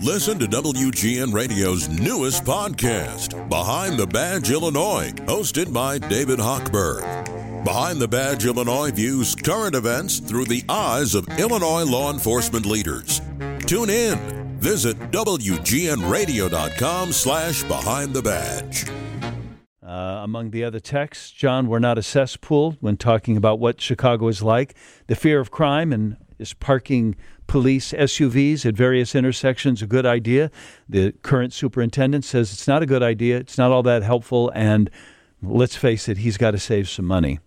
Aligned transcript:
Listen 0.00 0.38
to 0.38 0.46
WGN 0.46 1.32
Radio's 1.32 1.88
newest 1.88 2.44
podcast, 2.44 3.48
Behind 3.48 3.98
the 3.98 4.06
Badge 4.06 4.50
Illinois, 4.50 5.12
hosted 5.26 5.72
by 5.72 5.98
David 5.98 6.38
Hochberg. 6.38 7.64
Behind 7.64 8.00
the 8.00 8.08
Badge 8.08 8.44
Illinois 8.44 8.90
views 8.90 9.36
current 9.36 9.76
events 9.76 10.18
through 10.18 10.46
the 10.46 10.64
eyes 10.68 11.14
of 11.14 11.28
Illinois 11.38 11.84
law 11.84 12.12
enforcement 12.12 12.66
leaders. 12.66 13.20
Tune 13.66 13.90
in. 13.90 14.18
Visit 14.58 14.98
WGNRadio.com 15.12 17.12
slash 17.12 17.62
Behind 17.64 18.12
the 18.12 18.22
Badge. 18.22 18.86
Uh, 19.84 20.20
among 20.24 20.50
the 20.52 20.64
other 20.64 20.80
texts, 20.80 21.30
John, 21.30 21.68
we're 21.68 21.78
not 21.78 21.98
a 21.98 22.02
cesspool 22.02 22.76
when 22.80 22.96
talking 22.96 23.36
about 23.36 23.60
what 23.60 23.80
Chicago 23.80 24.26
is 24.28 24.42
like. 24.42 24.74
The 25.06 25.14
fear 25.14 25.38
of 25.38 25.50
crime 25.50 25.92
and 25.92 26.16
is 26.42 26.52
parking 26.54 27.16
police 27.46 27.92
SUVs 27.92 28.66
at 28.66 28.74
various 28.74 29.14
intersections 29.14 29.80
a 29.80 29.86
good 29.86 30.04
idea? 30.04 30.50
The 30.88 31.12
current 31.22 31.52
superintendent 31.52 32.24
says 32.24 32.52
it's 32.52 32.68
not 32.68 32.82
a 32.82 32.86
good 32.86 33.02
idea. 33.02 33.38
It's 33.38 33.56
not 33.56 33.72
all 33.72 33.82
that 33.84 34.02
helpful. 34.02 34.52
And 34.54 34.90
let's 35.42 35.76
face 35.76 36.08
it, 36.08 36.18
he's 36.18 36.36
got 36.36 36.50
to 36.50 36.58
save 36.58 36.88
some 36.88 37.06
money. 37.06 37.38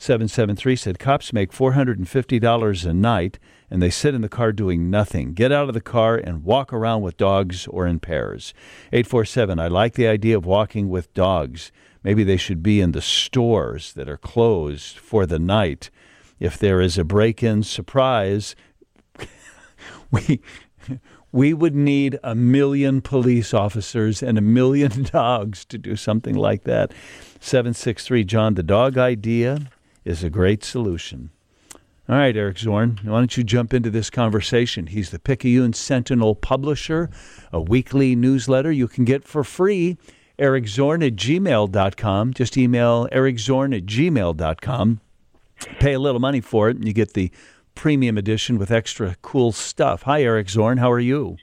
773 0.00 0.76
said 0.76 0.98
cops 0.98 1.32
make 1.32 1.50
$450 1.50 2.86
a 2.86 2.94
night 2.94 3.38
and 3.70 3.82
they 3.82 3.90
sit 3.90 4.14
in 4.14 4.22
the 4.22 4.28
car 4.28 4.52
doing 4.52 4.90
nothing. 4.90 5.34
Get 5.34 5.50
out 5.50 5.68
of 5.68 5.74
the 5.74 5.80
car 5.80 6.16
and 6.16 6.44
walk 6.44 6.72
around 6.72 7.02
with 7.02 7.16
dogs 7.16 7.66
or 7.66 7.86
in 7.86 7.98
pairs. 7.98 8.54
847 8.92 9.58
I 9.58 9.66
like 9.68 9.94
the 9.94 10.06
idea 10.06 10.36
of 10.36 10.46
walking 10.46 10.88
with 10.88 11.12
dogs. 11.14 11.72
Maybe 12.04 12.22
they 12.22 12.36
should 12.36 12.62
be 12.62 12.80
in 12.80 12.92
the 12.92 13.02
stores 13.02 13.92
that 13.94 14.08
are 14.08 14.16
closed 14.16 14.96
for 14.96 15.26
the 15.26 15.40
night. 15.40 15.90
If 16.40 16.58
there 16.58 16.80
is 16.80 16.98
a 16.98 17.04
break 17.04 17.42
in 17.42 17.62
surprise, 17.62 18.54
we 20.10 20.40
we 21.30 21.52
would 21.52 21.74
need 21.74 22.18
a 22.22 22.34
million 22.34 23.02
police 23.02 23.52
officers 23.52 24.22
and 24.22 24.38
a 24.38 24.42
million 24.42 25.02
dogs 25.12 25.64
to 25.66 25.78
do 25.78 25.96
something 25.96 26.34
like 26.34 26.64
that. 26.64 26.92
763 27.40 28.24
John, 28.24 28.54
the 28.54 28.62
dog 28.62 28.96
idea 28.96 29.70
is 30.04 30.24
a 30.24 30.30
great 30.30 30.64
solution. 30.64 31.30
All 32.08 32.16
right, 32.16 32.34
Eric 32.34 32.58
Zorn, 32.58 32.98
why 33.02 33.18
don't 33.18 33.36
you 33.36 33.44
jump 33.44 33.74
into 33.74 33.90
this 33.90 34.08
conversation? 34.08 34.86
He's 34.86 35.10
the 35.10 35.18
Picayune 35.18 35.74
Sentinel 35.74 36.34
publisher, 36.34 37.10
a 37.52 37.60
weekly 37.60 38.16
newsletter 38.16 38.72
you 38.72 38.88
can 38.88 39.04
get 39.04 39.24
for 39.24 39.44
free. 39.44 39.98
Eric 40.38 40.68
Zorn 40.68 41.02
at 41.02 41.16
gmail.com. 41.16 42.32
Just 42.32 42.56
email 42.56 43.08
ericzorn 43.12 43.76
at 43.76 43.84
gmail.com. 43.84 45.00
Pay 45.80 45.94
a 45.94 45.98
little 45.98 46.20
money 46.20 46.40
for 46.40 46.68
it, 46.68 46.76
and 46.76 46.86
you 46.86 46.92
get 46.92 47.14
the 47.14 47.30
premium 47.74 48.18
edition 48.18 48.58
with 48.58 48.70
extra 48.70 49.16
cool 49.22 49.52
stuff. 49.52 50.02
Hi, 50.02 50.22
Eric 50.22 50.50
Zorn. 50.50 50.78
How 50.78 50.90
are 50.90 51.00
you? 51.00 51.36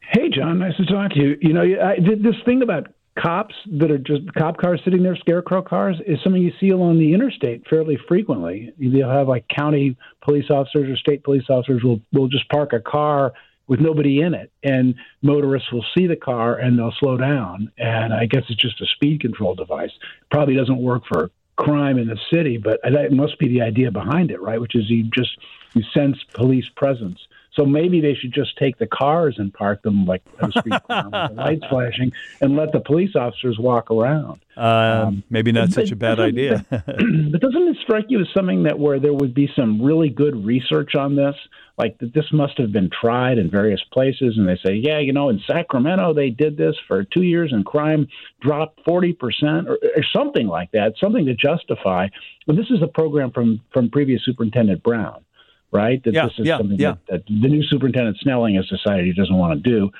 Hey, 0.00 0.28
John. 0.30 0.58
Nice 0.58 0.76
to 0.76 0.86
talk 0.86 1.12
to 1.12 1.18
you. 1.18 1.36
You 1.40 1.52
know, 1.52 1.62
I 1.62 1.96
this 2.00 2.36
thing 2.44 2.62
about 2.62 2.88
cops 3.18 3.54
that 3.78 3.90
are 3.90 3.98
just 3.98 4.32
cop 4.34 4.56
cars 4.58 4.80
sitting 4.84 5.02
there, 5.02 5.16
scarecrow 5.16 5.62
cars, 5.62 5.96
is 6.06 6.18
something 6.22 6.42
you 6.42 6.52
see 6.60 6.70
along 6.70 6.98
the 6.98 7.12
interstate 7.12 7.66
fairly 7.68 7.98
frequently. 8.08 8.72
You'll 8.78 9.10
have 9.10 9.28
like 9.28 9.46
county 9.48 9.96
police 10.22 10.50
officers 10.50 10.88
or 10.88 10.96
state 10.96 11.24
police 11.24 11.44
officers 11.48 11.82
will 11.82 12.00
will 12.12 12.28
just 12.28 12.48
park 12.48 12.72
a 12.72 12.80
car 12.80 13.32
with 13.66 13.80
nobody 13.80 14.20
in 14.22 14.32
it, 14.34 14.50
and 14.62 14.94
motorists 15.22 15.70
will 15.72 15.84
see 15.96 16.06
the 16.06 16.16
car 16.16 16.56
and 16.56 16.78
they'll 16.78 16.94
slow 16.98 17.18
down. 17.18 17.70
And 17.76 18.14
I 18.14 18.24
guess 18.24 18.44
it's 18.48 18.60
just 18.60 18.80
a 18.80 18.86
speed 18.86 19.20
control 19.20 19.54
device. 19.54 19.90
Probably 20.30 20.54
doesn't 20.54 20.80
work 20.80 21.02
for 21.06 21.30
crime 21.58 21.98
in 21.98 22.06
the 22.06 22.18
city, 22.32 22.56
but 22.56 22.80
that 22.82 23.12
must 23.12 23.38
be 23.38 23.48
the 23.48 23.60
idea 23.60 23.90
behind 23.90 24.30
it, 24.30 24.40
right? 24.40 24.60
Which 24.60 24.74
is 24.74 24.88
you 24.88 25.04
just 25.14 25.36
you 25.74 25.82
sense 25.92 26.16
police 26.32 26.68
presence. 26.76 27.18
So 27.58 27.66
maybe 27.66 28.00
they 28.00 28.14
should 28.14 28.32
just 28.32 28.56
take 28.56 28.78
the 28.78 28.86
cars 28.86 29.34
and 29.38 29.52
park 29.52 29.82
them 29.82 30.06
like 30.06 30.22
at 30.40 30.50
a 30.50 30.60
street 30.60 30.80
corner 30.84 31.10
with 31.10 31.30
the 31.30 31.34
lights 31.42 31.64
flashing 31.68 32.12
and 32.40 32.54
let 32.54 32.70
the 32.70 32.78
police 32.78 33.16
officers 33.16 33.58
walk 33.58 33.90
around. 33.90 34.40
Uh, 34.56 35.06
um, 35.06 35.24
maybe 35.28 35.50
not 35.50 35.70
such 35.72 35.90
a 35.90 35.96
bad 35.96 36.20
idea. 36.20 36.64
but, 36.70 36.86
but 36.86 37.40
doesn't 37.40 37.68
it 37.68 37.76
strike 37.82 38.04
you 38.08 38.20
as 38.20 38.28
something 38.32 38.62
that 38.62 38.78
where 38.78 39.00
there 39.00 39.12
would 39.12 39.34
be 39.34 39.50
some 39.56 39.82
really 39.82 40.08
good 40.08 40.44
research 40.44 40.94
on 40.94 41.16
this? 41.16 41.34
Like 41.76 41.98
that 41.98 42.14
this 42.14 42.26
must 42.32 42.58
have 42.58 42.70
been 42.72 42.90
tried 42.90 43.38
in 43.38 43.50
various 43.50 43.80
places, 43.92 44.36
and 44.36 44.48
they 44.48 44.58
say, 44.64 44.74
yeah, 44.74 44.98
you 44.98 45.12
know, 45.12 45.28
in 45.28 45.40
Sacramento 45.46 46.12
they 46.12 46.30
did 46.30 46.56
this 46.56 46.74
for 46.88 47.04
two 47.04 47.22
years, 47.22 47.52
and 47.52 47.64
crime 47.64 48.08
dropped 48.40 48.80
forty 48.84 49.12
percent, 49.12 49.68
or, 49.68 49.78
or 49.96 50.02
something 50.12 50.48
like 50.48 50.72
that, 50.72 50.94
something 51.00 51.24
to 51.26 51.34
justify. 51.34 52.08
But 52.48 52.56
this 52.56 52.66
is 52.70 52.82
a 52.82 52.88
program 52.88 53.30
from 53.30 53.60
from 53.72 53.90
previous 53.90 54.24
Superintendent 54.24 54.82
Brown 54.82 55.24
right? 55.72 56.02
That 56.04 56.14
yeah, 56.14 56.24
this 56.24 56.38
is 56.38 56.46
yeah, 56.46 56.58
something 56.58 56.78
yeah. 56.78 56.94
That, 57.08 57.26
that 57.26 57.26
the 57.26 57.48
new 57.48 57.62
superintendent 57.62 58.18
Snelling 58.20 58.56
has 58.56 58.66
decided 58.68 59.04
he 59.04 59.12
doesn't 59.12 59.36
want 59.36 59.62
to 59.62 59.70
do. 59.70 59.90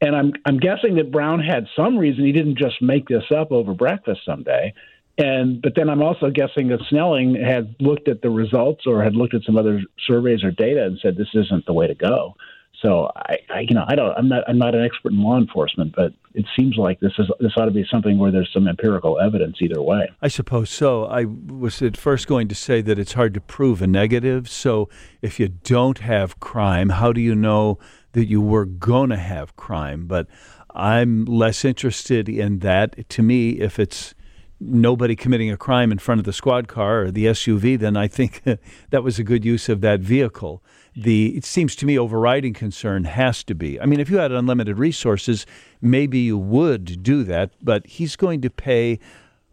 And 0.00 0.14
I'm 0.14 0.32
I'm 0.44 0.58
guessing 0.58 0.96
that 0.96 1.10
Brown 1.10 1.40
had 1.40 1.66
some 1.76 1.96
reason 1.96 2.24
he 2.24 2.32
didn't 2.32 2.58
just 2.58 2.82
make 2.82 3.08
this 3.08 3.24
up 3.34 3.52
over 3.52 3.74
breakfast 3.74 4.20
someday. 4.24 4.74
And 5.16 5.62
but 5.62 5.74
then 5.76 5.88
I'm 5.88 6.02
also 6.02 6.30
guessing 6.30 6.68
that 6.68 6.80
Snelling 6.88 7.36
had 7.36 7.76
looked 7.78 8.08
at 8.08 8.20
the 8.20 8.30
results 8.30 8.82
or 8.86 9.02
had 9.02 9.14
looked 9.14 9.34
at 9.34 9.42
some 9.44 9.56
other 9.56 9.82
surveys 10.06 10.42
or 10.42 10.50
data 10.50 10.84
and 10.84 10.98
said 11.00 11.16
this 11.16 11.28
isn't 11.34 11.66
the 11.66 11.72
way 11.72 11.86
to 11.86 11.94
go. 11.94 12.34
So 12.84 13.10
I, 13.16 13.38
I, 13.48 13.60
you 13.60 13.74
know, 13.74 13.84
I 13.88 13.94
don't, 13.94 14.12
I'm 14.16 14.28
not, 14.28 14.44
I'm 14.46 14.58
not 14.58 14.74
an 14.74 14.84
expert 14.84 15.12
in 15.12 15.22
law 15.22 15.38
enforcement, 15.38 15.94
but 15.96 16.12
it 16.34 16.44
seems 16.54 16.76
like 16.76 17.00
this 17.00 17.12
is, 17.18 17.30
this 17.40 17.52
ought 17.56 17.64
to 17.64 17.70
be 17.70 17.86
something 17.90 18.18
where 18.18 18.30
there's 18.30 18.50
some 18.52 18.68
empirical 18.68 19.18
evidence 19.18 19.56
either 19.62 19.80
way. 19.80 20.10
I 20.20 20.28
suppose 20.28 20.68
so. 20.68 21.06
I 21.06 21.24
was 21.24 21.80
at 21.80 21.96
first 21.96 22.26
going 22.26 22.46
to 22.48 22.54
say 22.54 22.82
that 22.82 22.98
it's 22.98 23.14
hard 23.14 23.32
to 23.34 23.40
prove 23.40 23.80
a 23.80 23.86
negative. 23.86 24.50
So 24.50 24.90
if 25.22 25.40
you 25.40 25.48
don't 25.48 26.00
have 26.00 26.40
crime, 26.40 26.90
how 26.90 27.12
do 27.12 27.22
you 27.22 27.34
know 27.34 27.78
that 28.12 28.26
you 28.26 28.42
were 28.42 28.66
going 28.66 29.08
to 29.10 29.16
have 29.16 29.56
crime? 29.56 30.06
But 30.06 30.26
I'm 30.74 31.24
less 31.24 31.64
interested 31.64 32.28
in 32.28 32.58
that. 32.58 33.08
To 33.08 33.22
me, 33.22 33.52
if 33.52 33.78
it's 33.78 34.14
nobody 34.60 35.16
committing 35.16 35.50
a 35.50 35.56
crime 35.56 35.90
in 35.90 35.98
front 35.98 36.18
of 36.18 36.24
the 36.24 36.32
squad 36.34 36.68
car 36.68 37.04
or 37.04 37.10
the 37.10 37.26
SUV, 37.26 37.78
then 37.78 37.96
I 37.96 38.08
think 38.08 38.42
that 38.90 39.02
was 39.02 39.18
a 39.18 39.24
good 39.24 39.44
use 39.44 39.70
of 39.70 39.80
that 39.80 40.00
vehicle 40.00 40.62
the 40.96 41.36
it 41.36 41.44
seems 41.44 41.74
to 41.76 41.86
me 41.86 41.98
overriding 41.98 42.52
concern 42.52 43.04
has 43.04 43.42
to 43.44 43.54
be. 43.54 43.80
I 43.80 43.86
mean, 43.86 44.00
if 44.00 44.10
you 44.10 44.18
had 44.18 44.32
unlimited 44.32 44.78
resources, 44.78 45.46
maybe 45.80 46.18
you 46.18 46.38
would 46.38 47.02
do 47.02 47.24
that, 47.24 47.52
but 47.62 47.86
he's 47.86 48.16
going 48.16 48.40
to 48.42 48.50
pay 48.50 48.98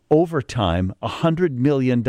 overtime 0.09 0.94
$100 1.02 1.52
million 1.52 2.03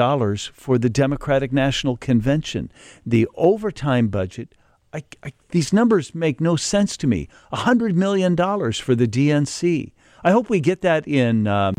for 0.52 0.76
the 0.76 0.90
Democratic 0.90 1.52
National 1.52 1.96
Convention. 1.96 2.70
The 3.06 3.28
overtime 3.36 4.08
budget, 4.08 4.54
I, 4.92 5.04
I, 5.22 5.32
these 5.50 5.72
numbers 5.72 6.14
make 6.14 6.40
no 6.40 6.56
sense 6.56 6.96
to 6.98 7.06
me. 7.06 7.28
$100 7.52 7.94
million 7.94 8.36
for 8.36 8.94
the 8.94 9.06
DNC. 9.06 9.92
I 10.24 10.30
hope 10.32 10.50
we 10.50 10.60
get 10.60 10.82
that 10.82 11.06
in 11.06 11.46
um, 11.46 11.76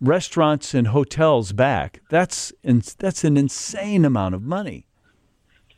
restaurants 0.00 0.72
and 0.72 0.88
hotels 0.88 1.52
back. 1.52 2.00
That's, 2.10 2.52
in, 2.62 2.82
that's 2.98 3.24
an 3.24 3.36
insane 3.36 4.04
amount 4.04 4.36
of 4.36 4.42
money 4.42 4.86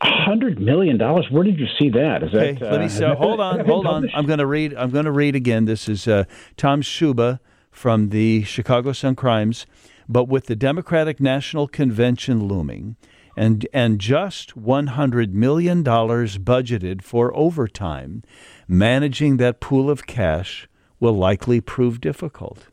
hundred 0.01 0.61
million 0.61 0.99
dollars. 0.99 1.27
Where 1.31 1.45
did 1.45 1.59
you 1.59 1.67
see 1.79 1.91
that? 1.91 2.23
Is 2.23 2.35
okay, 2.35 2.53
that? 2.53 2.73
let 2.73 2.81
me 2.81 3.05
uh, 3.05 3.15
hold 3.17 3.41
on, 3.41 3.65
hold 3.65 3.87
on. 3.87 4.09
I'm 4.15 4.27
going 4.27 4.39
to 4.39 4.47
read. 4.47 4.75
I'm 4.75 4.91
going 4.91 5.05
to 5.05 5.13
read 5.13 5.35
again. 5.35 5.65
This 5.65 5.89
is 5.89 6.07
uh, 6.07 6.25
Tom 6.57 6.83
Schuba 6.83 7.41
from 7.71 8.11
the 8.11 8.45
Chicago 8.45 8.93
Sun 8.93 9.17
Crimes. 9.17 9.67
But 10.09 10.25
with 10.25 10.47
the 10.47 10.57
Democratic 10.57 11.21
National 11.21 11.69
Convention 11.69 12.45
looming, 12.45 12.97
and 13.37 13.67
and 13.73 13.99
just 13.99 14.57
100 14.57 15.35
million 15.35 15.83
dollars 15.83 16.39
budgeted 16.39 17.03
for 17.03 17.35
overtime, 17.37 18.23
managing 18.67 19.37
that 19.37 19.61
pool 19.61 19.91
of 19.91 20.07
cash 20.07 20.69
will 21.01 21.13
likely 21.13 21.61
prove 21.61 22.01
difficult. 22.01 22.69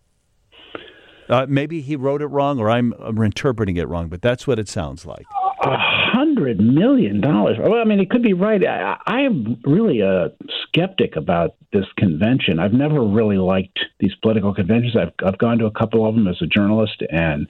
Uh, 1.27 1.45
maybe 1.49 1.81
he 1.81 1.95
wrote 1.95 2.21
it 2.21 2.27
wrong, 2.27 2.59
or 2.59 2.69
I'm, 2.69 2.93
I'm 2.99 3.17
interpreting 3.23 3.77
it 3.77 3.87
wrong, 3.87 4.09
but 4.09 4.21
that's 4.21 4.45
what 4.45 4.59
it 4.59 4.69
sounds 4.69 5.07
like 5.07 5.25
a 5.65 5.77
hundred 5.77 6.59
million 6.59 7.21
dollars. 7.21 7.57
Well, 7.59 7.73
I 7.73 7.85
mean, 7.85 7.99
it 7.99 8.09
could 8.09 8.21
be 8.21 8.33
right. 8.33 8.65
I, 8.65 8.97
I 9.05 9.21
am 9.21 9.59
really 9.65 10.01
a 10.01 10.31
skeptic 10.63 11.15
about 11.15 11.55
this 11.73 11.85
convention. 11.97 12.59
I've 12.59 12.73
never 12.73 13.03
really 13.03 13.37
liked 13.37 13.79
these 13.99 14.13
political 14.21 14.53
conventions. 14.53 14.95
I've 14.95 15.13
I've 15.25 15.37
gone 15.37 15.57
to 15.59 15.65
a 15.65 15.71
couple 15.71 16.07
of 16.07 16.15
them 16.15 16.27
as 16.27 16.37
a 16.41 16.45
journalist, 16.45 17.01
and 17.09 17.47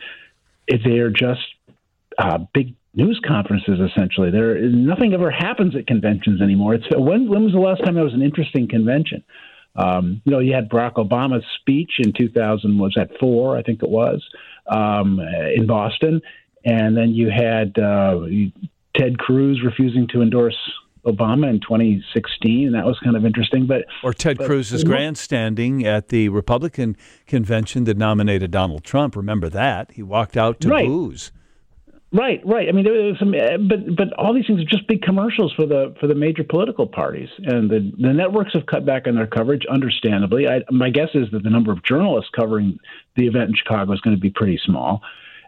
they're 0.67 1.09
just 1.09 1.41
uh, 2.17 2.39
big 2.53 2.75
news 2.93 3.19
conferences. 3.25 3.79
Essentially, 3.79 4.31
there 4.31 4.59
nothing 4.61 5.13
ever 5.13 5.29
happens 5.29 5.75
at 5.75 5.85
conventions 5.85 6.41
anymore. 6.41 6.75
It's 6.75 6.85
when 6.91 7.27
when 7.29 7.43
was 7.43 7.53
the 7.53 7.59
last 7.59 7.83
time 7.83 7.95
there 7.95 8.03
was 8.03 8.13
an 8.13 8.21
interesting 8.21 8.69
convention? 8.69 9.23
Um, 9.75 10.21
you 10.23 10.31
know, 10.31 10.39
you 10.39 10.53
had 10.53 10.69
Barack 10.69 10.93
Obama's 10.93 11.43
speech 11.59 11.99
in 11.99 12.13
2000. 12.13 12.79
Was 12.79 12.93
that 12.95 13.09
four? 13.19 13.57
I 13.57 13.61
think 13.61 13.83
it 13.83 13.89
was 13.89 14.23
um, 14.67 15.19
in 15.19 15.67
Boston 15.67 16.21
and 16.65 16.97
then 16.97 17.11
you 17.11 17.29
had 17.29 17.77
uh, 17.77 18.19
Ted 18.95 19.17
Cruz 19.19 19.61
refusing 19.63 20.07
to 20.09 20.21
endorse 20.21 20.57
Obama 21.05 21.49
in 21.49 21.59
2016, 21.59 22.65
and 22.65 22.75
that 22.75 22.85
was 22.85 22.97
kind 23.03 23.15
of 23.15 23.25
interesting. 23.25 23.67
But 23.67 23.85
or 24.03 24.13
Ted 24.13 24.37
but, 24.37 24.47
Cruz's 24.47 24.83
grandstanding 24.83 25.85
at 25.85 26.09
the 26.09 26.29
Republican 26.29 26.97
convention 27.27 27.83
that 27.85 27.97
nominated 27.97 28.51
Donald 28.51 28.83
Trump. 28.83 29.15
Remember 29.15 29.47
that 29.49 29.91
he 29.91 30.03
walked 30.03 30.35
out 30.35 30.59
to 30.61 30.69
right. 30.69 30.87
booze. 30.87 31.31
Right, 32.11 32.41
right. 32.45 32.69
I 32.69 32.71
mean, 32.71 32.85
there 32.85 32.93
was 32.93 33.19
some, 33.19 33.33
uh, 33.33 33.57
but 33.57 33.95
but 33.95 34.13
all 34.13 34.33
these 34.33 34.47
things 34.47 34.61
are 34.61 34.65
just 34.65 34.87
big 34.87 35.01
commercials 35.01 35.53
for 35.53 35.65
the 35.65 35.93
for 35.99 36.07
the 36.07 36.15
major 36.15 36.43
political 36.43 36.87
parties, 36.87 37.29
and 37.39 37.69
the 37.69 37.91
the 37.99 38.13
networks 38.13 38.53
have 38.53 38.65
cut 38.65 38.85
back 38.85 39.05
on 39.05 39.15
their 39.15 39.27
coverage, 39.27 39.65
understandably. 39.69 40.47
I, 40.47 40.61
my 40.71 40.89
guess 40.89 41.09
is 41.13 41.29
that 41.31 41.43
the 41.43 41.49
number 41.49 41.71
of 41.71 41.83
journalists 41.83 42.31
covering 42.33 42.79
the 43.15 43.27
event 43.27 43.49
in 43.49 43.55
Chicago 43.55 43.91
is 43.91 44.01
going 44.01 44.15
to 44.15 44.21
be 44.21 44.29
pretty 44.29 44.59
small. 44.65 45.01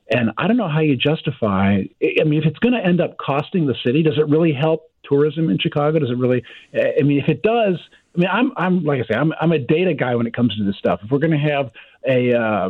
And 0.09 0.31
I 0.38 0.48
don't 0.48 0.57
know 0.57 0.69
how 0.69 0.80
you 0.80 0.95
justify. 0.95 1.81
I 2.01 2.24
mean, 2.24 2.42
if 2.42 2.45
it's 2.45 2.59
going 2.59 2.74
to 2.74 2.86
end 2.86 3.01
up 3.01 3.18
costing 3.18 3.68
the 3.68 3.75
city, 3.86 4.04
does 4.04 4.18
it 4.18 4.27
really 4.30 4.54
help 4.54 4.89
tourism 5.04 5.50
in 5.50 5.59
Chicago? 5.59 6.00
Does 6.00 6.09
it 6.09 6.18
really? 6.18 6.44
I 6.74 7.04
mean, 7.04 7.19
if 7.19 7.27
it 7.27 7.44
does, 7.44 7.77
I 8.15 8.19
mean, 8.19 8.30
I'm 8.31 8.51
I'm 8.56 8.83
like 8.83 9.01
I 9.04 9.07
say, 9.13 9.19
I'm 9.19 9.33
I'm 9.42 9.51
a 9.51 9.59
data 9.59 9.94
guy 9.94 10.15
when 10.15 10.25
it 10.25 10.33
comes 10.33 10.56
to 10.57 10.63
this 10.63 10.77
stuff. 10.77 11.01
If 11.04 11.12
we're 11.12 11.19
going 11.19 11.31
to 11.31 11.38
have 11.38 11.71
a 12.07 12.33
uh, 12.33 12.69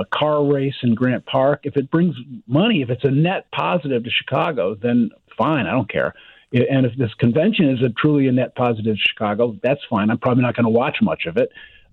a 0.00 0.04
car 0.06 0.44
race 0.44 0.74
in 0.82 0.94
Grant 0.94 1.26
Park, 1.26 1.60
if 1.64 1.76
it 1.76 1.90
brings 1.90 2.16
money, 2.46 2.82
if 2.82 2.90
it's 2.90 3.04
a 3.04 3.10
net 3.10 3.50
positive 3.52 4.04
to 4.04 4.10
Chicago, 4.10 4.74
then 4.74 5.10
fine, 5.36 5.66
I 5.66 5.72
don't 5.72 5.90
care. 5.90 6.14
And 6.52 6.84
if 6.84 6.96
this 6.98 7.12
convention 7.14 7.70
is 7.70 7.82
a 7.82 7.88
truly 7.88 8.28
a 8.28 8.32
net 8.32 8.54
positive 8.54 8.96
to 8.96 9.02
Chicago, 9.02 9.56
that's 9.62 9.80
fine. 9.88 10.10
I'm 10.10 10.18
probably 10.18 10.42
not 10.42 10.54
going 10.54 10.64
to 10.64 10.70
watch 10.70 10.98
much 11.00 11.24
of 11.26 11.36
it. 11.36 11.50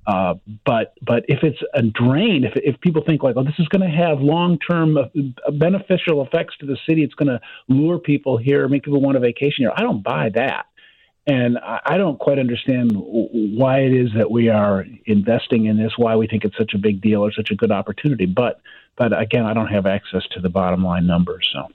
Uh, 0.09 0.33
but 0.65 0.95
but 1.05 1.23
if 1.27 1.43
it's 1.43 1.59
a 1.75 1.83
drain, 1.83 2.43
if 2.43 2.53
if 2.55 2.81
people 2.81 3.03
think 3.05 3.21
like, 3.21 3.35
oh, 3.37 3.43
this 3.43 3.59
is 3.59 3.67
going 3.67 3.87
to 3.87 3.95
have 3.95 4.19
long 4.21 4.57
term 4.57 4.97
uh, 4.97 5.03
beneficial 5.51 6.25
effects 6.25 6.55
to 6.59 6.65
the 6.65 6.77
city, 6.87 7.03
it's 7.03 7.13
going 7.13 7.27
to 7.27 7.39
lure 7.67 7.99
people 7.99 8.35
here, 8.35 8.67
make 8.67 8.81
people 8.81 9.01
want 9.01 9.15
a 9.17 9.19
vacation 9.19 9.57
here. 9.59 9.71
I 9.75 9.81
don't 9.81 10.03
buy 10.03 10.29
that, 10.33 10.65
and 11.27 11.59
I, 11.59 11.79
I 11.85 11.97
don't 11.97 12.17
quite 12.17 12.39
understand 12.39 12.91
why 12.95 13.81
it 13.81 13.93
is 13.93 14.09
that 14.17 14.31
we 14.31 14.49
are 14.49 14.83
investing 15.05 15.65
in 15.65 15.77
this, 15.77 15.91
why 15.95 16.15
we 16.15 16.25
think 16.25 16.43
it's 16.43 16.57
such 16.57 16.73
a 16.73 16.79
big 16.79 17.01
deal 17.01 17.23
or 17.23 17.31
such 17.31 17.51
a 17.51 17.55
good 17.55 17.71
opportunity. 17.71 18.25
But 18.25 18.61
but 18.97 19.15
again, 19.15 19.45
I 19.45 19.53
don't 19.53 19.67
have 19.67 19.85
access 19.85 20.23
to 20.31 20.39
the 20.39 20.49
bottom 20.49 20.83
line 20.83 21.05
numbers, 21.05 21.47
so. 21.53 21.67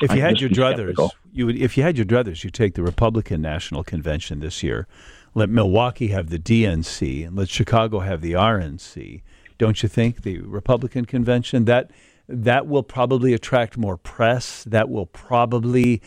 If 0.00 0.14
you 0.14 0.22
had 0.22 0.40
your 0.40 0.50
druthers, 0.50 0.96
you 1.32 1.46
would. 1.46 1.56
If 1.56 1.76
you 1.76 1.82
had 1.82 1.96
your 1.96 2.06
druthers, 2.06 2.42
you 2.42 2.50
take 2.50 2.74
the 2.74 2.82
Republican 2.82 3.42
National 3.42 3.84
Convention 3.84 4.40
this 4.40 4.62
year 4.62 4.88
let 5.34 5.48
Milwaukee 5.48 6.08
have 6.08 6.30
the 6.30 6.38
DNC 6.38 7.26
and 7.26 7.36
let 7.36 7.48
Chicago 7.48 8.00
have 8.00 8.20
the 8.20 8.32
RNC. 8.32 9.22
Don't 9.58 9.82
you 9.82 9.88
think 9.88 10.22
the 10.22 10.38
Republican 10.40 11.04
convention 11.04 11.64
that 11.66 11.90
that 12.28 12.66
will 12.66 12.82
probably 12.82 13.32
attract 13.32 13.76
more 13.76 13.96
press? 13.96 14.64
That 14.64 14.88
will 14.88 15.06
probably 15.06 16.02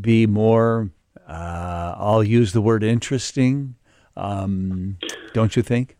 be 0.00 0.26
more. 0.26 0.90
Uh, 1.26 1.94
I'll 1.96 2.24
use 2.24 2.52
the 2.52 2.62
word 2.62 2.82
interesting. 2.82 3.76
Um, 4.16 4.98
don't 5.32 5.56
you 5.56 5.62
think? 5.62 5.96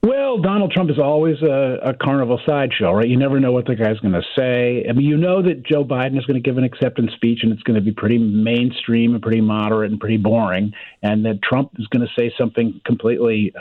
Well, 0.00 0.38
Donald 0.38 0.70
Trump 0.70 0.90
is 0.90 0.98
always 1.00 1.42
a, 1.42 1.78
a 1.82 1.92
carnival 1.92 2.40
sideshow, 2.46 2.92
right? 2.92 3.08
You 3.08 3.16
never 3.16 3.40
know 3.40 3.50
what 3.50 3.66
the 3.66 3.74
guy's 3.74 3.98
going 3.98 4.14
to 4.14 4.22
say. 4.38 4.86
I 4.88 4.92
mean, 4.92 5.06
you 5.06 5.16
know 5.16 5.42
that 5.42 5.64
Joe 5.64 5.84
Biden 5.84 6.16
is 6.16 6.24
going 6.24 6.40
to 6.40 6.46
give 6.48 6.56
an 6.56 6.62
acceptance 6.62 7.10
speech, 7.16 7.40
and 7.42 7.52
it's 7.52 7.62
going 7.64 7.74
to 7.74 7.84
be 7.84 7.90
pretty 7.90 8.16
mainstream 8.16 9.14
and 9.14 9.20
pretty 9.20 9.40
moderate 9.40 9.90
and 9.90 9.98
pretty 9.98 10.16
boring, 10.16 10.72
and 11.02 11.24
that 11.24 11.42
Trump 11.42 11.72
is 11.80 11.88
going 11.88 12.06
to 12.06 12.12
say 12.16 12.32
something 12.38 12.80
completely 12.86 13.52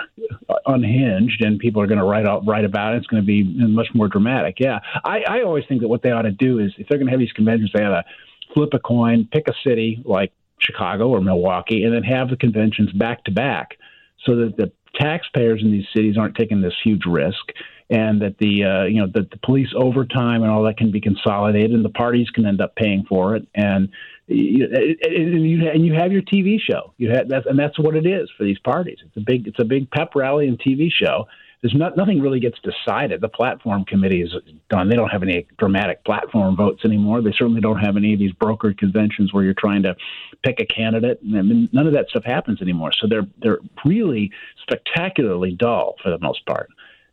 unhinged, 0.67 1.43
and 1.43 1.57
people 1.57 1.81
are 1.81 1.87
going 1.87 1.97
to 1.97 2.05
write 2.05 2.27
out 2.27 2.45
write 2.45 2.65
about 2.65 2.93
it. 2.93 2.97
It's 2.97 3.07
going 3.07 3.23
to 3.23 3.27
be 3.27 3.43
much 3.43 3.87
more 3.95 4.07
dramatic. 4.07 4.57
Yeah, 4.59 4.77
I, 5.03 5.21
I 5.27 5.41
always 5.41 5.63
think 5.67 5.81
that 5.81 5.87
what 5.87 6.03
they 6.03 6.11
ought 6.11 6.21
to 6.21 6.31
do 6.31 6.59
is, 6.59 6.71
if 6.77 6.87
they're 6.87 6.99
going 6.99 7.07
to 7.07 7.11
have 7.13 7.19
these 7.19 7.31
conventions, 7.31 7.71
they 7.73 7.83
ought 7.83 8.01
to 8.01 8.03
flip 8.53 8.69
a 8.73 8.79
coin, 8.79 9.27
pick 9.31 9.47
a 9.47 9.53
city 9.67 10.03
like 10.05 10.31
Chicago 10.59 11.09
or 11.09 11.19
Milwaukee, 11.19 11.83
and 11.83 11.95
then 11.95 12.03
have 12.03 12.29
the 12.29 12.37
conventions 12.37 12.91
back 12.93 13.23
to 13.23 13.31
back 13.31 13.79
so 14.23 14.35
that 14.35 14.55
the 14.57 14.71
taxpayers 14.99 15.61
in 15.61 15.71
these 15.71 15.85
cities 15.95 16.17
aren't 16.17 16.35
taking 16.35 16.61
this 16.61 16.73
huge 16.83 17.05
risk 17.05 17.51
and 17.89 18.21
that 18.21 18.37
the 18.39 18.63
uh, 18.63 18.83
you 18.83 19.01
know 19.01 19.07
that 19.13 19.31
the 19.31 19.37
police 19.37 19.69
overtime 19.75 20.43
and 20.43 20.51
all 20.51 20.63
that 20.63 20.77
can 20.77 20.91
be 20.91 20.99
consolidated 20.99 21.71
and 21.71 21.85
the 21.85 21.89
parties 21.89 22.29
can 22.29 22.45
end 22.45 22.61
up 22.61 22.75
paying 22.75 23.05
for 23.07 23.35
it. 23.35 23.47
And 23.55 23.89
you, 24.27 24.67
and 25.03 25.49
you 25.49 25.69
and 25.69 25.85
you 25.85 25.93
have 25.93 26.11
your 26.11 26.21
TV 26.21 26.57
show. 26.59 26.93
You 26.97 27.11
have 27.11 27.29
that's 27.29 27.45
and 27.45 27.57
that's 27.57 27.79
what 27.79 27.95
it 27.95 28.05
is 28.05 28.29
for 28.37 28.43
these 28.43 28.59
parties. 28.59 28.97
It's 29.05 29.17
a 29.17 29.21
big 29.21 29.47
it's 29.47 29.59
a 29.59 29.65
big 29.65 29.89
pep 29.89 30.15
rally 30.15 30.47
and 30.47 30.59
TV 30.59 30.89
show 30.91 31.27
there's 31.61 31.73
not 31.73 31.97
nothing 31.97 32.21
really 32.21 32.39
gets 32.39 32.57
decided. 32.59 33.21
The 33.21 33.29
platform 33.29 33.83
committee 33.85 34.21
is 34.21 34.33
done. 34.69 34.89
They 34.89 34.95
don't 34.95 35.09
have 35.09 35.23
any 35.23 35.47
dramatic 35.57 36.03
platform 36.05 36.55
votes 36.55 36.85
anymore. 36.85 37.21
They 37.21 37.31
certainly 37.31 37.61
don't 37.61 37.79
have 37.79 37.97
any 37.97 38.13
of 38.13 38.19
these 38.19 38.31
brokered 38.33 38.77
conventions 38.77 39.33
where 39.33 39.43
you're 39.43 39.55
trying 39.55 39.83
to 39.83 39.95
pick 40.43 40.59
a 40.59 40.65
candidate. 40.65 41.19
I 41.23 41.41
mean, 41.41 41.67
none 41.71 41.87
of 41.87 41.93
that 41.93 42.09
stuff 42.09 42.23
happens 42.23 42.61
anymore. 42.61 42.91
So 42.91 43.07
they're 43.07 43.27
they're 43.41 43.59
really 43.83 44.31
spectacularly 44.61 45.51
dull 45.51 45.95
for 46.03 46.11
the 46.11 46.19
most 46.19 46.45
part. 46.45 46.69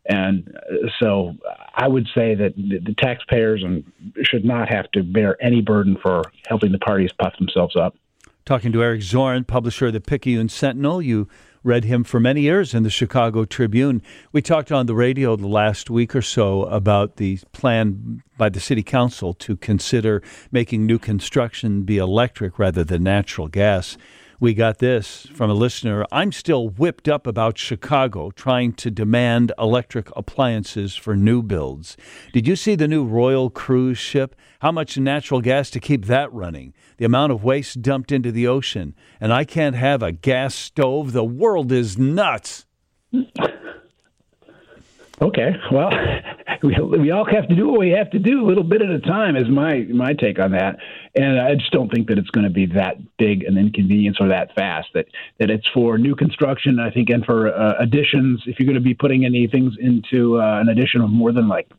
And 0.06 0.54
uh, 0.56 0.88
so 1.00 1.34
I 1.74 1.88
would 1.88 2.06
say 2.14 2.34
that 2.34 2.54
the 2.56 2.94
taxpayers 2.98 3.64
should 4.22 4.44
not 4.44 4.68
have 4.68 4.90
to 4.92 5.02
bear 5.02 5.42
any 5.42 5.62
burden 5.62 5.96
for 6.02 6.22
helping 6.46 6.72
the 6.72 6.78
parties 6.78 7.10
puff 7.18 7.34
themselves 7.38 7.76
up. 7.76 7.96
Talking 8.44 8.72
to 8.72 8.82
Eric 8.82 9.00
Zorn, 9.00 9.44
publisher 9.44 9.86
of 9.86 9.94
the 9.94 10.02
Picayune 10.02 10.50
Sentinel, 10.50 11.00
you 11.00 11.28
read 11.64 11.84
him 11.84 12.04
for 12.04 12.20
many 12.20 12.42
years 12.42 12.74
in 12.74 12.82
the 12.82 12.90
Chicago 12.90 13.46
Tribune. 13.46 14.02
We 14.32 14.42
talked 14.42 14.70
on 14.70 14.84
the 14.86 14.94
radio 14.94 15.34
the 15.34 15.48
last 15.48 15.88
week 15.88 16.14
or 16.14 16.22
so 16.22 16.64
about 16.64 17.16
the 17.16 17.38
plan 17.52 18.22
by 18.36 18.50
the 18.50 18.60
city 18.60 18.82
council 18.82 19.32
to 19.34 19.56
consider 19.56 20.22
making 20.52 20.84
new 20.84 20.98
construction 20.98 21.82
be 21.82 21.96
electric 21.96 22.58
rather 22.58 22.84
than 22.84 23.02
natural 23.02 23.48
gas. 23.48 23.96
We 24.40 24.54
got 24.54 24.78
this 24.78 25.26
from 25.32 25.50
a 25.50 25.54
listener. 25.54 26.04
I'm 26.10 26.32
still 26.32 26.68
whipped 26.68 27.08
up 27.08 27.26
about 27.26 27.56
Chicago 27.56 28.30
trying 28.30 28.72
to 28.74 28.90
demand 28.90 29.52
electric 29.58 30.08
appliances 30.16 30.96
for 30.96 31.14
new 31.14 31.42
builds. 31.42 31.96
Did 32.32 32.48
you 32.48 32.56
see 32.56 32.74
the 32.74 32.88
new 32.88 33.04
Royal 33.04 33.48
cruise 33.48 33.98
ship? 33.98 34.34
How 34.60 34.72
much 34.72 34.98
natural 34.98 35.40
gas 35.40 35.70
to 35.70 35.80
keep 35.80 36.06
that 36.06 36.32
running? 36.32 36.74
The 36.96 37.04
amount 37.04 37.32
of 37.32 37.44
waste 37.44 37.80
dumped 37.82 38.10
into 38.10 38.32
the 38.32 38.46
ocean. 38.46 38.94
And 39.20 39.32
I 39.32 39.44
can't 39.44 39.76
have 39.76 40.02
a 40.02 40.12
gas 40.12 40.54
stove. 40.54 41.12
The 41.12 41.24
world 41.24 41.70
is 41.70 41.96
nuts. 41.96 42.66
Okay, 45.22 45.50
well, 45.70 45.90
we, 46.62 46.74
we 46.80 47.10
all 47.10 47.24
have 47.24 47.48
to 47.48 47.54
do 47.54 47.68
what 47.68 47.78
we 47.78 47.90
have 47.90 48.10
to 48.10 48.18
do, 48.18 48.44
a 48.44 48.46
little 48.46 48.64
bit 48.64 48.82
at 48.82 48.90
a 48.90 49.00
time, 49.00 49.36
is 49.36 49.48
my 49.48 49.80
my 49.92 50.12
take 50.12 50.38
on 50.38 50.52
that. 50.52 50.76
And 51.14 51.40
I 51.40 51.54
just 51.54 51.70
don't 51.70 51.90
think 51.92 52.08
that 52.08 52.18
it's 52.18 52.30
going 52.30 52.44
to 52.44 52.52
be 52.52 52.66
that 52.66 52.96
big 53.16 53.44
an 53.44 53.56
inconvenience 53.56 54.16
or 54.20 54.28
that 54.28 54.54
fast. 54.54 54.88
That 54.94 55.06
that 55.38 55.50
it's 55.50 55.66
for 55.72 55.98
new 55.98 56.16
construction, 56.16 56.80
I 56.80 56.90
think, 56.90 57.10
and 57.10 57.24
for 57.24 57.54
uh, 57.54 57.74
additions. 57.78 58.42
If 58.46 58.58
you're 58.58 58.66
going 58.66 58.74
to 58.74 58.80
be 58.80 58.94
putting 58.94 59.24
any 59.24 59.46
things 59.46 59.74
into 59.78 60.40
uh, 60.40 60.60
an 60.60 60.68
addition 60.68 61.00
of 61.00 61.10
more 61.10 61.32
than 61.32 61.48
like, 61.48 61.70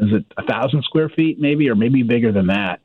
is 0.00 0.12
it 0.12 0.24
a 0.36 0.44
thousand 0.44 0.82
square 0.82 1.08
feet, 1.08 1.38
maybe, 1.38 1.68
or 1.70 1.76
maybe 1.76 2.02
bigger 2.02 2.32
than 2.32 2.48
that. 2.48 2.80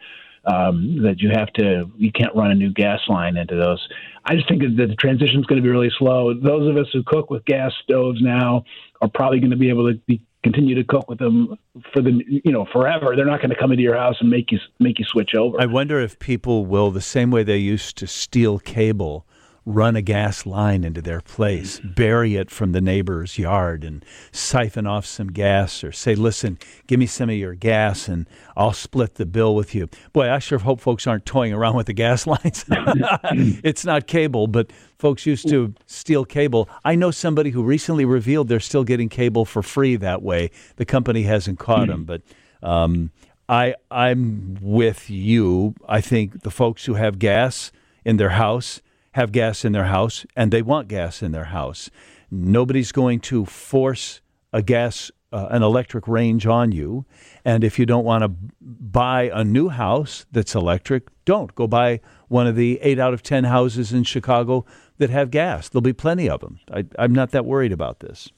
Um, 0.45 1.03
that 1.03 1.19
you 1.19 1.29
have 1.33 1.51
to, 1.55 1.91
you 1.97 2.09
can't 2.09 2.33
run 2.33 2.51
a 2.51 2.55
new 2.55 2.71
gas 2.71 3.01
line 3.09 3.35
into 3.35 3.57
those. 3.57 3.85
I 4.29 4.35
just 4.35 4.49
think 4.49 4.61
that 4.61 4.75
the 4.75 4.95
transition 4.95 5.39
is 5.39 5.45
going 5.45 5.61
to 5.61 5.63
be 5.63 5.69
really 5.69 5.91
slow. 5.97 6.33
Those 6.33 6.69
of 6.69 6.75
us 6.75 6.87
who 6.91 7.01
cook 7.03 7.29
with 7.29 7.45
gas 7.45 7.71
stoves 7.83 8.21
now 8.21 8.65
are 9.01 9.07
probably 9.07 9.39
going 9.39 9.51
to 9.51 9.57
be 9.57 9.69
able 9.69 9.89
to 9.89 9.97
be, 10.05 10.21
continue 10.43 10.75
to 10.75 10.83
cook 10.83 11.09
with 11.09 11.17
them 11.17 11.57
for 11.93 12.01
the 12.01 12.21
you 12.27 12.51
know 12.51 12.67
forever. 12.73 13.15
They're 13.15 13.25
not 13.25 13.39
going 13.39 13.51
to 13.51 13.55
come 13.55 13.71
into 13.71 13.83
your 13.83 13.95
house 13.95 14.17
and 14.19 14.29
make 14.29 14.51
you 14.51 14.59
make 14.79 14.99
you 14.99 15.05
switch 15.05 15.33
over. 15.33 15.61
I 15.61 15.65
wonder 15.65 16.01
if 16.01 16.19
people 16.19 16.65
will 16.65 16.91
the 16.91 17.01
same 17.01 17.31
way 17.31 17.43
they 17.43 17.57
used 17.57 17.97
to 17.97 18.07
steal 18.07 18.59
cable 18.59 19.25
run 19.67 19.97
a 19.97 20.01
gas 20.01 20.45
line 20.45 20.85
into 20.85 21.01
their 21.01 21.19
place, 21.19 21.81
bury 21.83 22.37
it 22.37 22.49
from 22.49 22.71
the 22.71 22.79
neighbor's 22.79 23.37
yard, 23.37 23.83
and 23.83 24.03
siphon 24.31 24.87
off 24.87 25.05
some 25.05 25.27
gas, 25.27 25.83
or 25.83 25.91
say, 25.91 26.15
listen, 26.15 26.57
give 26.87 26.97
me 26.97 27.05
some 27.05 27.29
of 27.29 27.35
your 27.35 27.53
gas 27.53 28.07
and 28.07 28.29
I'll 28.55 28.71
split 28.71 29.15
the 29.15 29.25
bill 29.25 29.55
with 29.55 29.75
you. 29.75 29.89
Boy, 30.13 30.31
I 30.31 30.39
sure 30.39 30.59
hope 30.59 30.79
folks 30.79 31.05
aren't 31.05 31.25
toying 31.25 31.51
around 31.51 31.75
with 31.75 31.87
the 31.87 31.93
gas 31.93 32.25
lines. 32.27 32.63
it's 32.69 33.83
not 33.83 34.07
cable, 34.07 34.47
but 34.47 34.71
folks 34.97 35.25
used 35.25 35.49
to 35.49 35.73
steal 35.85 36.23
cable. 36.23 36.69
I 36.85 36.95
know 36.95 37.11
somebody 37.11 37.49
who 37.49 37.61
recently 37.61 38.05
revealed 38.05 38.47
they're 38.47 38.61
still 38.61 38.85
getting 38.85 39.09
cable 39.09 39.43
for 39.43 39.61
free 39.61 39.97
that 39.97 40.21
way. 40.21 40.49
The 40.77 40.85
company 40.85 41.23
hasn't 41.23 41.59
caught 41.59 41.87
them, 41.87 42.05
but. 42.05 42.21
Um, 42.63 43.11
I 43.49 43.75
I'm 43.89 44.57
with 44.59 45.09
you. 45.09 45.75
I 45.87 46.01
think 46.01 46.41
the 46.41 46.51
folks 46.51 46.83
who 46.83 46.95
have 46.95 47.17
gas 47.17 47.71
in 48.03 48.17
their 48.17 48.31
house 48.31 48.81
have 49.17 49.31
gas 49.31 49.65
in 49.65 49.71
their 49.71 49.85
house 49.85 50.25
and 50.35 50.51
they 50.51 50.61
want 50.61 50.87
gas 50.87 51.23
in 51.23 51.31
their 51.31 51.45
house. 51.45 51.89
Nobody's 52.29 52.91
going 52.91 53.19
to 53.21 53.45
force 53.45 54.21
a 54.53 54.61
gas, 54.61 55.11
uh, 55.33 55.47
an 55.49 55.63
electric 55.63 56.07
range 56.07 56.45
on 56.45 56.71
you. 56.71 57.03
And 57.43 57.63
if 57.63 57.79
you 57.79 57.87
don't 57.87 58.05
want 58.05 58.23
to 58.23 58.29
buy 58.61 59.31
a 59.33 59.43
new 59.43 59.69
house 59.69 60.27
that's 60.31 60.53
electric, 60.53 61.07
don't. 61.25 61.53
Go 61.55 61.65
buy 61.67 61.99
one 62.27 62.45
of 62.45 62.55
the 62.55 62.79
eight 62.83 62.99
out 62.99 63.13
of 63.13 63.23
10 63.23 63.45
houses 63.45 63.91
in 63.91 64.03
Chicago 64.03 64.65
that 64.99 65.09
have 65.09 65.31
gas. 65.31 65.67
There'll 65.67 65.81
be 65.81 65.93
plenty 65.93 66.29
of 66.29 66.41
them. 66.41 66.59
I, 66.71 66.85
am 67.03 67.13
not 67.13 67.31
that 67.31 67.43
worried 67.45 67.71
about 67.71 68.01
this. 68.01 68.29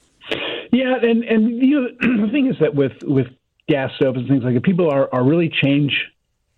Yeah, 0.72 0.94
and, 1.02 1.24
and 1.24 1.58
you 1.58 1.80
know, 1.80 1.88
the 2.26 2.32
thing 2.32 2.46
is 2.46 2.56
that 2.60 2.74
with, 2.74 2.92
with 3.02 3.26
gas 3.68 3.90
stoves 3.96 4.18
and 4.18 4.28
things 4.28 4.44
like 4.44 4.54
that, 4.54 4.62
people 4.62 4.90
are, 4.90 5.12
are 5.12 5.24
really 5.24 5.52
change 5.62 5.92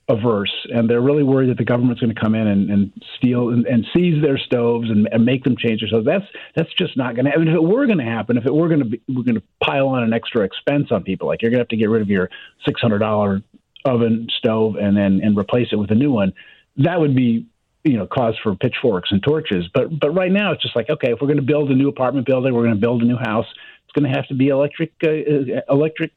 averse, 0.09 0.53
and 0.73 0.91
they're 0.91 1.01
really 1.01 1.23
worried 1.23 1.49
that 1.51 1.59
the 1.59 1.65
government's 1.65 2.01
going 2.01 2.15
to 2.15 2.21
come 2.21 2.35
in 2.35 2.47
and, 2.47 2.71
and 2.71 2.93
steal 3.17 3.51
and, 3.51 3.67
and, 3.67 3.87
seize 3.95 4.21
their 4.21 4.37
stoves 4.37 4.91
and, 4.91 5.09
and, 5.13 5.25
make 5.25 5.45
them 5.45 5.57
change 5.57 5.81
their 5.81 5.89
stoves. 5.89 6.05
That's 6.05 6.25
that's 6.57 6.73
just 6.75 6.97
not 6.97 7.15
going 7.15 7.27
to. 7.27 7.31
happen. 7.31 7.49
if 7.49 7.55
it 7.55 7.63
were 7.63 7.87
going 7.87 7.99
to 7.99 8.05
happen, 8.05 8.37
if 8.37 8.45
it 8.45 8.53
were 8.53 8.69
going 8.69 8.81
to 8.81 8.87
be, 8.87 9.01
we're 9.09 9.23
going 9.23 9.37
to 9.37 9.43
pile 9.63 9.89
on 9.89 10.03
an 10.03 10.13
extra 10.13 10.43
expense 10.43 10.89
on 10.91 11.05
people, 11.05 11.29
like 11.29 11.41
you're 11.41 11.51
going 11.51 11.59
to 11.59 11.63
have 11.63 11.69
to 11.69 11.77
get 11.77 11.89
rid 11.89 12.03
of 12.03 12.09
your 12.09 12.31
six 12.65 12.81
hundred 12.81 12.99
dollar 12.99 13.43
oven, 13.85 14.29
stove, 14.39 14.77
and 14.77 14.97
then 14.97 15.21
and 15.23 15.39
replace 15.39 15.69
it 15.73 15.77
with 15.77 15.91
a 15.91 15.95
new 15.95 16.11
one, 16.11 16.33
that 16.79 16.99
would 16.99 17.15
be 17.15 17.47
you 17.85 17.97
know 17.97 18.07
cause 18.07 18.35
for 18.43 18.57
pitchforks 18.57 19.13
and 19.13 19.23
torches. 19.23 19.67
But 19.73 19.99
but 20.01 20.11
right 20.11 20.33
now 20.33 20.53
it's 20.53 20.63
just 20.63 20.75
like 20.75 20.91
okay, 20.91 21.13
if 21.13 21.21
we're 21.21 21.29
going 21.29 21.37
to 21.37 21.43
build 21.43 21.71
a 21.71 21.75
new 21.75 21.89
apartment 21.89 22.27
building, 22.27 22.53
we're 22.55 22.63
going 22.63 22.75
to 22.75 22.81
build 22.81 23.03
a 23.03 23.07
new 23.07 23.19
house. 23.19 23.47
It's 23.85 23.93
going 23.93 24.11
to 24.11 24.17
have 24.17 24.27
to 24.29 24.35
be 24.35 24.49
electric 24.49 24.93
uh, 25.05 25.09
uh 25.09 25.61
electric 25.71 26.13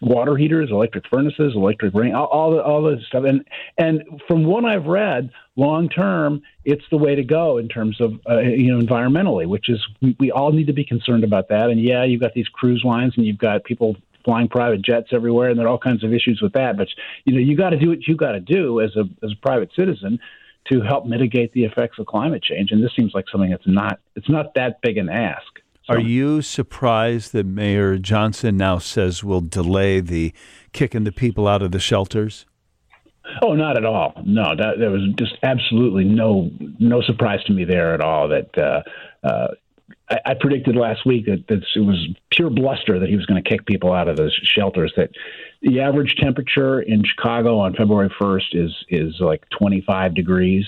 water 0.00 0.36
heaters, 0.36 0.70
electric 0.70 1.06
furnaces, 1.08 1.54
electric 1.54 1.94
ring, 1.94 2.14
all, 2.14 2.26
all 2.26 2.50
the 2.52 2.62
all 2.62 2.82
the 2.82 2.98
stuff. 3.06 3.24
And 3.24 3.44
and 3.78 4.02
from 4.26 4.44
what 4.44 4.64
I've 4.64 4.86
read, 4.86 5.30
long 5.56 5.88
term, 5.88 6.42
it's 6.64 6.84
the 6.90 6.96
way 6.96 7.14
to 7.14 7.22
go 7.22 7.58
in 7.58 7.68
terms 7.68 8.00
of 8.00 8.14
uh, 8.28 8.38
you 8.38 8.74
know 8.74 8.84
environmentally, 8.84 9.46
which 9.46 9.68
is 9.68 9.84
we, 10.00 10.16
we 10.18 10.30
all 10.30 10.52
need 10.52 10.66
to 10.66 10.72
be 10.72 10.84
concerned 10.84 11.24
about 11.24 11.48
that. 11.48 11.70
And 11.70 11.80
yeah, 11.80 12.04
you've 12.04 12.20
got 12.20 12.34
these 12.34 12.48
cruise 12.48 12.82
lines, 12.84 13.14
and 13.16 13.26
you've 13.26 13.38
got 13.38 13.64
people 13.64 13.96
flying 14.24 14.48
private 14.48 14.82
jets 14.82 15.08
everywhere, 15.12 15.50
and 15.50 15.58
there 15.58 15.66
are 15.66 15.70
all 15.70 15.78
kinds 15.78 16.04
of 16.04 16.12
issues 16.12 16.40
with 16.42 16.52
that. 16.54 16.76
But 16.76 16.88
you 17.24 17.34
know, 17.34 17.40
you 17.40 17.56
got 17.56 17.70
to 17.70 17.78
do 17.78 17.88
what 17.88 18.06
you 18.06 18.16
got 18.16 18.32
to 18.32 18.40
do 18.40 18.80
as 18.80 18.96
a 18.96 19.04
as 19.22 19.32
a 19.32 19.36
private 19.40 19.70
citizen 19.74 20.18
to 20.70 20.80
help 20.82 21.06
mitigate 21.06 21.52
the 21.52 21.64
effects 21.64 21.98
of 21.98 22.06
climate 22.06 22.42
change. 22.42 22.70
And 22.70 22.82
this 22.82 22.92
seems 22.94 23.12
like 23.14 23.26
something 23.30 23.50
that's 23.50 23.66
not 23.66 24.00
it's 24.16 24.28
not 24.28 24.54
that 24.54 24.80
big 24.82 24.98
an 24.98 25.08
ask. 25.08 25.60
So, 25.90 25.96
Are 25.96 26.00
you 26.00 26.40
surprised 26.40 27.32
that 27.32 27.46
Mayor 27.46 27.98
Johnson 27.98 28.56
now 28.56 28.78
says 28.78 29.24
will 29.24 29.40
delay 29.40 29.98
the 29.98 30.32
kicking 30.72 31.02
the 31.02 31.10
people 31.10 31.48
out 31.48 31.62
of 31.62 31.72
the 31.72 31.80
shelters? 31.80 32.46
Oh, 33.42 33.54
not 33.54 33.76
at 33.76 33.84
all. 33.84 34.14
No, 34.24 34.54
that, 34.56 34.78
there 34.78 34.90
was 34.90 35.02
just 35.18 35.36
absolutely 35.42 36.04
no 36.04 36.48
no 36.78 37.02
surprise 37.02 37.42
to 37.44 37.52
me 37.52 37.64
there 37.64 37.92
at 37.92 38.00
all. 38.00 38.28
That 38.28 38.56
uh, 38.56 38.82
uh, 39.26 39.48
I, 40.08 40.18
I 40.26 40.34
predicted 40.34 40.76
last 40.76 41.04
week 41.04 41.26
that, 41.26 41.46
that 41.48 41.62
it 41.74 41.80
was 41.80 42.08
pure 42.30 42.50
bluster 42.50 43.00
that 43.00 43.08
he 43.08 43.16
was 43.16 43.26
going 43.26 43.42
to 43.42 43.48
kick 43.48 43.66
people 43.66 43.92
out 43.92 44.06
of 44.06 44.16
the 44.16 44.30
shelters. 44.44 44.92
That 44.96 45.10
the 45.60 45.80
average 45.80 46.14
temperature 46.20 46.80
in 46.80 47.02
Chicago 47.04 47.58
on 47.58 47.74
February 47.74 48.10
1st 48.20 48.54
is 48.54 48.84
is 48.90 49.16
like 49.18 49.42
25 49.58 50.14
degrees, 50.14 50.66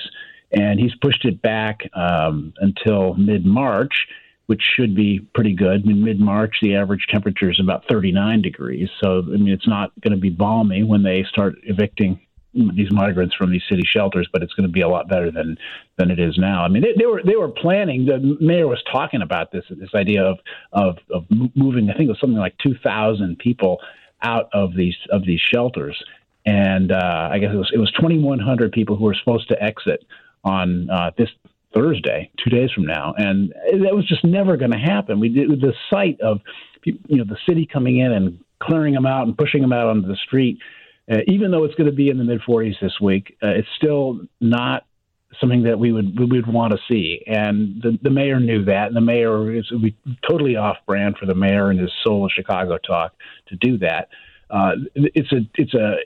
and 0.51 0.81
he's 0.81 0.95
pushed 0.97 1.25
it 1.25 1.41
back 1.43 1.89
um, 1.95 2.53
until 2.59 3.15
mid 3.15 3.47
March, 3.47 4.09
which 4.47 4.63
should 4.77 4.95
be 4.95 5.21
pretty 5.35 5.55
good. 5.55 5.87
In 5.87 6.05
mid 6.05 6.21
March, 6.21 6.57
the 6.63 6.77
average 6.77 7.07
temperature 7.09 7.51
is 7.51 7.61
about 7.61 7.85
39 7.89 8.43
degrees, 8.43 8.89
so 9.03 9.19
I 9.19 9.37
mean 9.37 9.53
it's 9.53 9.69
not 9.69 9.93
going 10.01 10.13
to 10.13 10.21
be 10.21 10.31
balmy 10.31 10.83
when 10.83 11.03
they 11.03 11.25
start 11.25 11.55
evicting 11.65 12.21
these 12.55 12.91
migrants 12.91 13.35
from 13.35 13.51
these 13.51 13.63
city 13.69 13.83
shelters, 13.87 14.29
but 14.33 14.43
it's 14.43 14.53
going 14.53 14.69
to 14.69 14.73
be 14.73 14.83
a 14.83 14.89
lot 14.89 15.09
better 15.09 15.31
than 15.31 15.57
than 15.97 16.11
it 16.11 16.19
is 16.19 16.37
now. 16.37 16.65
I 16.65 16.69
mean, 16.69 16.83
they, 16.83 16.93
they, 16.99 17.07
were 17.07 17.23
they 17.25 17.37
were 17.37 17.49
planning. 17.49 18.07
The 18.07 18.37
mayor 18.41 18.69
was 18.69 18.83
talking 18.91 19.23
about 19.23 19.53
this 19.53 19.65
this 19.71 19.95
idea 19.95 20.23
of 20.23 20.39
of, 20.73 20.99
of 21.11 21.25
moving. 21.55 21.89
I 21.89 21.95
think 21.95 22.09
it 22.09 22.13
was 22.13 22.21
something 22.21 22.39
like 22.39 22.57
two 22.59 22.75
thousand 22.83 23.39
people 23.39 23.79
out 24.23 24.49
of 24.53 24.75
these 24.75 24.97
of 25.11 25.25
these 25.25 25.41
shelters, 25.41 26.03
and 26.45 26.93
uh, 26.93 27.29
I 27.31 27.39
guess 27.39 27.53
it 27.53 27.57
was 27.57 27.71
it 27.73 27.79
was 27.79 27.93
twenty 27.99 28.19
one 28.19 28.39
hundred 28.39 28.73
people 28.73 28.97
who 28.97 29.05
were 29.05 29.15
supposed 29.15 29.49
to 29.49 29.63
exit 29.63 30.05
on 30.45 30.91
uh, 30.91 31.11
this 31.17 31.31
Thursday, 31.75 32.31
two 32.43 32.51
days 32.51 32.71
from 32.73 32.85
now, 32.85 33.15
and 33.17 33.53
that 33.83 33.95
was 33.95 34.07
just 34.07 34.25
never 34.25 34.57
going 34.57 34.73
to 34.73 34.79
happen. 34.79 35.21
We 35.21 35.29
did 35.29 35.49
the 35.61 35.73
sight 35.91 36.21
of 36.21 36.41
you 36.85 36.99
know 37.09 37.25
the 37.25 37.39
city 37.49 37.67
coming 37.71 37.99
in 37.99 38.13
and 38.13 38.39
clearing 38.61 38.95
them 38.95 39.07
out 39.07 39.27
and 39.27 39.37
pushing 39.37 39.61
them 39.61 39.73
out 39.73 39.89
onto 39.89 40.09
the 40.09 40.17
street 40.17 40.59
uh, 41.11 41.19
even 41.27 41.51
though 41.51 41.65
it's 41.65 41.75
going 41.75 41.91
to 41.91 41.97
be 41.97 42.09
in 42.09 42.19
the 42.19 42.25
mid 42.25 42.41
40s 42.41 42.81
this 42.81 43.01
week, 43.01 43.37
uh, 43.43 43.49
it's 43.49 43.69
still 43.77 44.21
not 44.41 44.85
something 45.41 45.63
that 45.65 45.79
we 45.79 45.93
would 45.93 46.19
we 46.19 46.27
would 46.27 46.47
want 46.47 46.73
to 46.73 46.79
see. 46.89 47.23
And 47.27 47.83
the, 47.83 47.99
the 48.03 48.11
mayor 48.11 48.39
knew 48.39 48.65
that, 48.67 48.89
and 48.89 48.97
the 48.97 49.01
mayor 49.01 49.53
is 49.53 49.71
would 49.71 49.83
be 49.83 49.97
totally 50.29 50.57
off 50.57 50.77
brand 50.87 51.17
for 51.19 51.27
the 51.27 51.35
mayor 51.35 51.71
and 51.71 51.81
his 51.81 51.91
Soul 52.05 52.27
of 52.27 52.31
Chicago 52.33 52.79
talk 52.79 53.15
to 53.49 53.57
do 53.57 53.79
that. 53.79 54.09
Uh, 54.51 54.73
it's 54.95 55.33
a 55.33 55.41
it's 55.55 55.75
a 55.75 55.97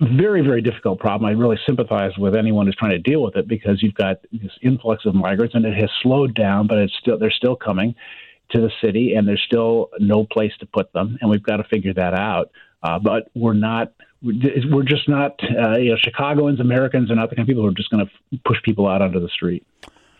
very 0.00 0.42
very 0.42 0.60
difficult 0.60 0.98
problem. 0.98 1.28
I 1.28 1.32
really 1.32 1.58
sympathize 1.66 2.12
with 2.18 2.36
anyone 2.36 2.66
who's 2.66 2.76
trying 2.76 2.92
to 2.92 2.98
deal 2.98 3.22
with 3.22 3.36
it 3.36 3.46
because 3.46 3.82
you've 3.82 3.94
got 3.94 4.16
this 4.32 4.52
influx 4.62 5.04
of 5.06 5.14
migrants, 5.14 5.54
and 5.54 5.64
it 5.64 5.74
has 5.74 5.90
slowed 6.02 6.34
down, 6.34 6.66
but 6.66 6.78
it's 6.78 6.94
still 7.00 7.18
they're 7.18 7.30
still 7.30 7.56
coming 7.56 7.94
to 8.50 8.60
the 8.60 8.70
city, 8.82 9.14
and 9.14 9.26
there's 9.26 9.42
still 9.46 9.90
no 9.98 10.24
place 10.24 10.52
to 10.60 10.66
put 10.66 10.92
them, 10.92 11.18
and 11.20 11.30
we've 11.30 11.42
got 11.42 11.58
to 11.58 11.64
figure 11.64 11.94
that 11.94 12.14
out. 12.14 12.50
Uh, 12.82 12.98
but 12.98 13.30
we're 13.34 13.54
not 13.54 13.92
we're 14.24 14.82
just 14.84 15.08
not, 15.08 15.38
uh, 15.42 15.76
you 15.76 15.90
know, 15.90 15.96
Chicagoans, 16.02 16.58
Americans 16.58 17.10
are 17.10 17.14
not 17.14 17.28
the 17.28 17.36
kind 17.36 17.46
of 17.46 17.48
people 17.48 17.62
who 17.62 17.68
are 17.68 17.74
just 17.74 17.90
going 17.90 18.06
to 18.06 18.38
push 18.46 18.56
people 18.62 18.88
out 18.88 19.02
onto 19.02 19.20
the 19.20 19.28
street. 19.28 19.66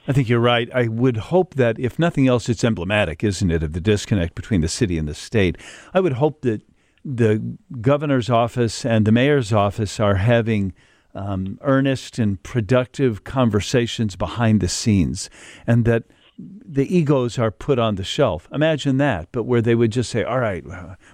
I 0.06 0.12
think 0.12 0.28
you're 0.28 0.40
right. 0.40 0.68
I 0.74 0.88
would 0.88 1.16
hope 1.16 1.54
that, 1.54 1.78
if 1.78 1.98
nothing 1.98 2.28
else, 2.28 2.50
it's 2.50 2.62
emblematic, 2.62 3.24
isn't 3.24 3.50
it, 3.50 3.62
of 3.62 3.72
the 3.72 3.80
disconnect 3.80 4.34
between 4.34 4.60
the 4.60 4.68
city 4.68 4.98
and 4.98 5.08
the 5.08 5.14
state. 5.14 5.56
I 5.94 6.00
would 6.00 6.14
hope 6.14 6.42
that 6.42 6.60
the 7.04 7.58
governor's 7.80 8.30
office 8.30 8.84
and 8.84 9.06
the 9.06 9.12
mayor's 9.12 9.52
office 9.52 10.00
are 10.00 10.16
having 10.16 10.72
um, 11.14 11.58
earnest 11.62 12.18
and 12.18 12.42
productive 12.42 13.24
conversations 13.24 14.16
behind 14.16 14.60
the 14.60 14.68
scenes, 14.68 15.30
and 15.66 15.84
that 15.84 16.04
the 16.36 16.96
egos 16.96 17.38
are 17.38 17.52
put 17.52 17.78
on 17.78 17.94
the 17.94 18.02
shelf. 18.02 18.48
Imagine 18.52 18.96
that, 18.96 19.28
but 19.30 19.44
where 19.44 19.62
they 19.62 19.76
would 19.76 19.92
just 19.92 20.10
say, 20.10 20.24
"All 20.24 20.40
right, 20.40 20.64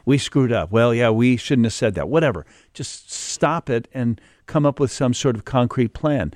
we 0.06 0.16
screwed 0.16 0.52
up. 0.52 0.70
Well, 0.70 0.94
yeah, 0.94 1.10
we 1.10 1.36
shouldn't 1.36 1.66
have 1.66 1.74
said 1.74 1.94
that. 1.96 2.08
Whatever. 2.08 2.46
Just 2.72 3.10
stop 3.12 3.68
it 3.68 3.88
and 3.92 4.20
come 4.46 4.64
up 4.64 4.80
with 4.80 4.90
some 4.90 5.12
sort 5.12 5.36
of 5.36 5.44
concrete 5.44 5.92
plan." 5.92 6.32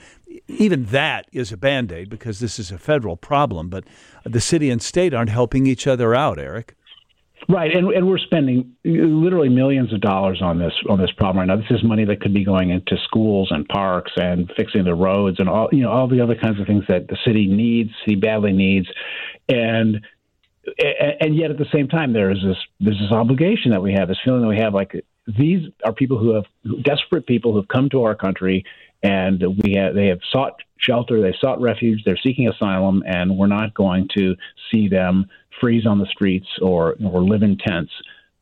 Even 0.48 0.84
that 0.86 1.26
is 1.32 1.52
a 1.52 1.56
band-aid 1.56 2.10
because 2.10 2.40
this 2.40 2.58
is 2.58 2.70
a 2.70 2.76
federal 2.76 3.16
problem, 3.16 3.70
but 3.70 3.84
the 4.24 4.40
city 4.40 4.68
and 4.68 4.82
state 4.82 5.14
aren't 5.14 5.30
helping 5.30 5.66
each 5.66 5.86
other 5.86 6.14
out, 6.14 6.38
Eric. 6.38 6.76
Right, 7.48 7.76
and 7.76 7.88
and 7.88 8.06
we're 8.06 8.18
spending 8.18 8.74
uh, 8.86 8.90
literally 8.90 9.50
millions 9.50 9.92
of 9.92 10.00
dollars 10.00 10.40
on 10.40 10.58
this 10.58 10.72
on 10.88 10.98
this 10.98 11.10
problem 11.10 11.40
right 11.40 11.54
now. 11.54 11.60
This 11.60 11.78
is 11.78 11.84
money 11.84 12.04
that 12.06 12.20
could 12.20 12.32
be 12.32 12.44
going 12.44 12.70
into 12.70 12.96
schools 13.04 13.48
and 13.50 13.68
parks 13.68 14.12
and 14.16 14.50
fixing 14.56 14.84
the 14.84 14.94
roads 14.94 15.40
and 15.40 15.48
all 15.48 15.68
you 15.70 15.82
know 15.82 15.90
all 15.90 16.08
the 16.08 16.20
other 16.20 16.36
kinds 16.36 16.58
of 16.58 16.66
things 16.66 16.84
that 16.88 17.08
the 17.08 17.18
city 17.24 17.46
needs, 17.46 17.90
city 18.04 18.16
badly 18.16 18.52
needs, 18.52 18.88
and 19.48 20.00
and 21.20 21.36
yet 21.36 21.50
at 21.50 21.58
the 21.58 21.66
same 21.70 21.88
time 21.88 22.14
there 22.14 22.30
is 22.30 22.38
this 22.42 22.56
there's 22.80 22.98
this 22.98 23.12
obligation 23.12 23.72
that 23.72 23.82
we 23.82 23.92
have, 23.92 24.08
this 24.08 24.18
feeling 24.24 24.40
that 24.40 24.48
we 24.48 24.58
have 24.58 24.72
like 24.72 25.04
these 25.26 25.68
are 25.84 25.92
people 25.92 26.18
who 26.18 26.34
have 26.34 26.44
desperate 26.82 27.26
people 27.26 27.52
who 27.52 27.58
have 27.58 27.68
come 27.68 27.90
to 27.90 28.04
our 28.04 28.14
country 28.14 28.64
and 29.02 29.44
we 29.62 29.74
have 29.74 29.94
they 29.94 30.06
have 30.06 30.20
sought 30.32 30.60
shelter, 30.78 31.20
they 31.20 31.36
sought 31.40 31.60
refuge, 31.60 32.02
they're 32.04 32.18
seeking 32.22 32.48
asylum, 32.48 33.02
and 33.06 33.36
we're 33.36 33.46
not 33.46 33.74
going 33.74 34.08
to 34.14 34.34
see 34.70 34.88
them 34.88 35.26
freeze 35.60 35.86
on 35.86 35.98
the 35.98 36.06
streets 36.06 36.48
or 36.60 36.96
or 37.04 37.22
live 37.22 37.42
in 37.42 37.56
tents. 37.58 37.92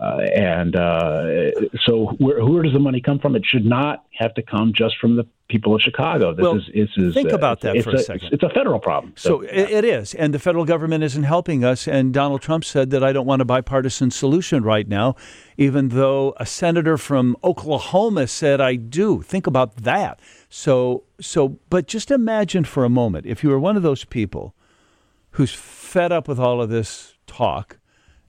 Uh, 0.02 0.16
and 0.34 0.74
uh, 0.74 1.52
so, 1.86 2.06
where, 2.18 2.44
where, 2.44 2.64
does 2.64 2.72
the 2.72 2.78
money 2.80 3.00
come 3.00 3.20
from? 3.20 3.36
It 3.36 3.44
should 3.46 3.64
not 3.64 4.04
have 4.18 4.34
to 4.34 4.42
come 4.42 4.72
just 4.74 4.98
from 4.98 5.14
the 5.14 5.24
people 5.48 5.76
of 5.76 5.80
Chicago. 5.80 6.34
This 6.34 6.42
well, 6.42 6.56
is, 6.56 6.64
this 6.74 6.88
is, 6.96 7.14
think 7.14 7.30
uh, 7.30 7.36
about 7.36 7.60
that 7.60 7.80
for 7.84 7.90
a, 7.90 7.94
a 7.94 7.98
second. 7.98 8.30
It's, 8.32 8.42
a 8.42 8.48
federal 8.48 8.80
problem. 8.80 9.12
So, 9.16 9.28
so 9.28 9.42
yeah. 9.44 9.50
it 9.60 9.84
is, 9.84 10.12
and 10.14 10.34
the 10.34 10.40
federal 10.40 10.64
government 10.64 11.04
isn't 11.04 11.22
helping 11.22 11.62
us. 11.62 11.86
And 11.86 12.12
Donald 12.12 12.42
Trump 12.42 12.64
said 12.64 12.90
that 12.90 13.04
I 13.04 13.12
don't 13.12 13.26
want 13.26 13.42
a 13.42 13.44
bipartisan 13.44 14.10
solution 14.10 14.64
right 14.64 14.88
now, 14.88 15.14
even 15.56 15.90
though 15.90 16.34
a 16.38 16.46
senator 16.46 16.98
from 16.98 17.36
Oklahoma 17.44 18.26
said 18.26 18.60
I 18.60 18.74
do. 18.74 19.22
Think 19.22 19.46
about 19.46 19.76
that. 19.76 20.18
So, 20.48 21.04
so, 21.20 21.60
but 21.70 21.86
just 21.86 22.10
imagine 22.10 22.64
for 22.64 22.84
a 22.84 22.90
moment 22.90 23.26
if 23.26 23.44
you 23.44 23.50
were 23.50 23.60
one 23.60 23.76
of 23.76 23.84
those 23.84 24.04
people 24.04 24.56
who's 25.32 25.54
fed 25.54 26.12
up 26.12 26.28
with 26.28 26.38
all 26.38 26.62
of 26.62 26.70
this 26.70 27.16
talk 27.26 27.78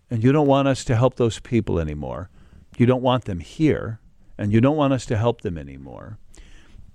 and 0.09 0.23
you 0.23 0.31
don't 0.31 0.47
want 0.47 0.67
us 0.67 0.83
to 0.85 0.95
help 0.95 1.15
those 1.15 1.39
people 1.39 1.79
anymore, 1.79 2.29
you 2.77 2.85
don't 2.85 3.01
want 3.01 3.25
them 3.25 3.39
here, 3.39 3.99
and 4.37 4.51
you 4.51 4.61
don't 4.61 4.77
want 4.77 4.93
us 4.93 5.05
to 5.07 5.17
help 5.17 5.41
them 5.41 5.57
anymore, 5.57 6.17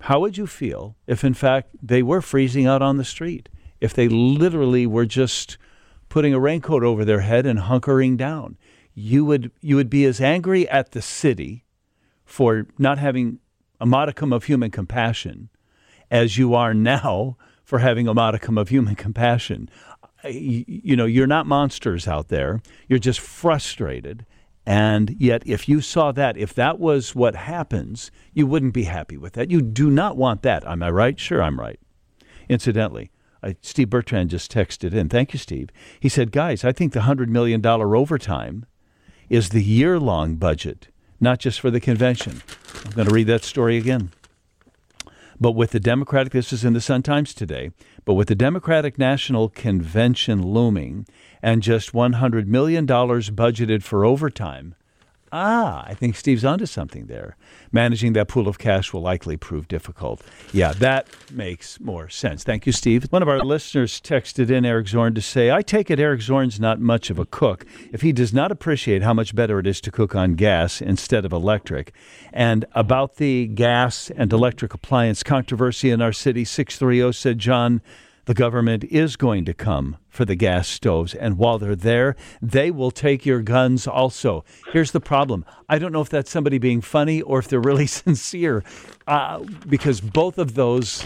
how 0.02 0.20
would 0.20 0.36
you 0.36 0.46
feel 0.46 0.96
if, 1.06 1.24
in 1.24 1.34
fact, 1.34 1.70
they 1.82 2.02
were 2.02 2.20
freezing 2.20 2.66
out 2.66 2.82
on 2.82 2.96
the 2.96 3.04
street? 3.04 3.48
If 3.80 3.94
they 3.94 4.08
literally 4.08 4.86
were 4.86 5.06
just 5.06 5.58
putting 6.08 6.32
a 6.32 6.40
raincoat 6.40 6.82
over 6.82 7.04
their 7.04 7.20
head 7.20 7.46
and 7.46 7.60
hunkering 7.60 8.16
down? 8.16 8.56
You 8.94 9.24
would, 9.24 9.50
you 9.60 9.76
would 9.76 9.90
be 9.90 10.04
as 10.04 10.20
angry 10.20 10.68
at 10.68 10.92
the 10.92 11.02
city 11.02 11.64
for 12.24 12.66
not 12.78 12.98
having 12.98 13.38
a 13.80 13.86
modicum 13.86 14.32
of 14.32 14.44
human 14.44 14.70
compassion 14.70 15.48
as 16.10 16.38
you 16.38 16.54
are 16.54 16.74
now 16.74 17.36
for 17.64 17.80
having 17.80 18.08
a 18.08 18.14
modicum 18.14 18.56
of 18.56 18.68
human 18.68 18.94
compassion 18.94 19.68
you 20.24 20.96
know, 20.96 21.06
you're 21.06 21.26
not 21.26 21.46
monsters 21.46 22.08
out 22.08 22.28
there. 22.28 22.60
You're 22.88 22.98
just 22.98 23.20
frustrated. 23.20 24.26
And 24.66 25.16
yet, 25.18 25.42
if 25.46 25.68
you 25.68 25.80
saw 25.80 26.12
that, 26.12 26.36
if 26.36 26.52
that 26.54 26.78
was 26.78 27.14
what 27.14 27.34
happens, 27.34 28.10
you 28.34 28.46
wouldn't 28.46 28.74
be 28.74 28.84
happy 28.84 29.16
with 29.16 29.32
that. 29.34 29.50
You 29.50 29.62
do 29.62 29.90
not 29.90 30.16
want 30.16 30.42
that. 30.42 30.66
Am 30.66 30.82
I 30.82 30.90
right? 30.90 31.18
Sure, 31.18 31.42
I'm 31.42 31.58
right. 31.58 31.80
Incidentally, 32.48 33.10
Steve 33.62 33.88
Bertrand 33.88 34.30
just 34.30 34.52
texted 34.52 34.92
in. 34.92 35.08
Thank 35.08 35.32
you, 35.32 35.38
Steve. 35.38 35.70
He 36.00 36.08
said, 36.08 36.32
Guys, 36.32 36.64
I 36.64 36.72
think 36.72 36.92
the 36.92 37.00
$100 37.00 37.28
million 37.28 37.64
overtime 37.64 38.66
is 39.28 39.50
the 39.50 39.62
year 39.62 39.98
long 39.98 40.36
budget, 40.36 40.88
not 41.20 41.38
just 41.38 41.60
for 41.60 41.70
the 41.70 41.80
convention. 41.80 42.42
I'm 42.84 42.92
going 42.92 43.08
to 43.08 43.14
read 43.14 43.26
that 43.28 43.44
story 43.44 43.76
again. 43.76 44.10
But 45.40 45.52
with 45.52 45.70
the 45.70 45.80
Democratic, 45.80 46.32
this 46.32 46.52
is 46.52 46.64
in 46.64 46.72
the 46.72 46.80
Sun 46.80 47.04
Times 47.04 47.32
today, 47.32 47.70
but 48.04 48.14
with 48.14 48.28
the 48.28 48.34
Democratic 48.34 48.98
National 48.98 49.48
Convention 49.48 50.42
looming 50.42 51.06
and 51.42 51.62
just 51.62 51.92
$100 51.92 52.46
million 52.46 52.86
budgeted 52.86 53.82
for 53.82 54.04
overtime, 54.04 54.74
Ah, 55.32 55.84
I 55.86 55.94
think 55.94 56.16
Steve's 56.16 56.44
onto 56.44 56.66
something 56.66 57.06
there. 57.06 57.36
Managing 57.72 58.14
that 58.14 58.28
pool 58.28 58.48
of 58.48 58.58
cash 58.58 58.92
will 58.92 59.02
likely 59.02 59.36
prove 59.36 59.68
difficult. 59.68 60.22
Yeah, 60.52 60.72
that 60.74 61.08
makes 61.30 61.80
more 61.80 62.08
sense. 62.08 62.44
Thank 62.44 62.66
you, 62.66 62.72
Steve. 62.72 63.06
One 63.10 63.22
of 63.22 63.28
our 63.28 63.40
listeners 63.40 64.00
texted 64.00 64.50
in 64.50 64.64
Eric 64.64 64.88
Zorn 64.88 65.14
to 65.14 65.20
say, 65.20 65.50
I 65.50 65.62
take 65.62 65.90
it 65.90 66.00
Eric 66.00 66.22
Zorn's 66.22 66.58
not 66.58 66.80
much 66.80 67.10
of 67.10 67.18
a 67.18 67.26
cook 67.26 67.66
if 67.92 68.00
he 68.00 68.12
does 68.12 68.32
not 68.32 68.50
appreciate 68.50 69.02
how 69.02 69.12
much 69.12 69.34
better 69.34 69.58
it 69.58 69.66
is 69.66 69.80
to 69.82 69.90
cook 69.90 70.14
on 70.14 70.34
gas 70.34 70.80
instead 70.80 71.24
of 71.24 71.32
electric. 71.32 71.92
And 72.32 72.64
about 72.72 73.16
the 73.16 73.46
gas 73.48 74.10
and 74.16 74.32
electric 74.32 74.72
appliance 74.74 75.22
controversy 75.22 75.90
in 75.90 76.00
our 76.00 76.12
city, 76.12 76.44
630 76.44 77.12
said, 77.12 77.38
John, 77.38 77.82
the 78.28 78.34
government 78.34 78.84
is 78.84 79.16
going 79.16 79.46
to 79.46 79.54
come 79.54 79.96
for 80.10 80.26
the 80.26 80.34
gas 80.34 80.68
stoves. 80.68 81.14
And 81.14 81.38
while 81.38 81.58
they're 81.58 81.74
there, 81.74 82.14
they 82.42 82.70
will 82.70 82.90
take 82.90 83.24
your 83.24 83.40
guns 83.40 83.86
also. 83.86 84.44
Here's 84.70 84.90
the 84.90 85.00
problem 85.00 85.46
I 85.66 85.78
don't 85.78 85.92
know 85.92 86.02
if 86.02 86.10
that's 86.10 86.30
somebody 86.30 86.58
being 86.58 86.82
funny 86.82 87.22
or 87.22 87.38
if 87.38 87.48
they're 87.48 87.58
really 87.58 87.86
sincere, 88.02 88.62
uh, 89.06 89.38
because 89.66 90.02
both 90.02 90.36
of 90.36 90.56
those 90.56 91.02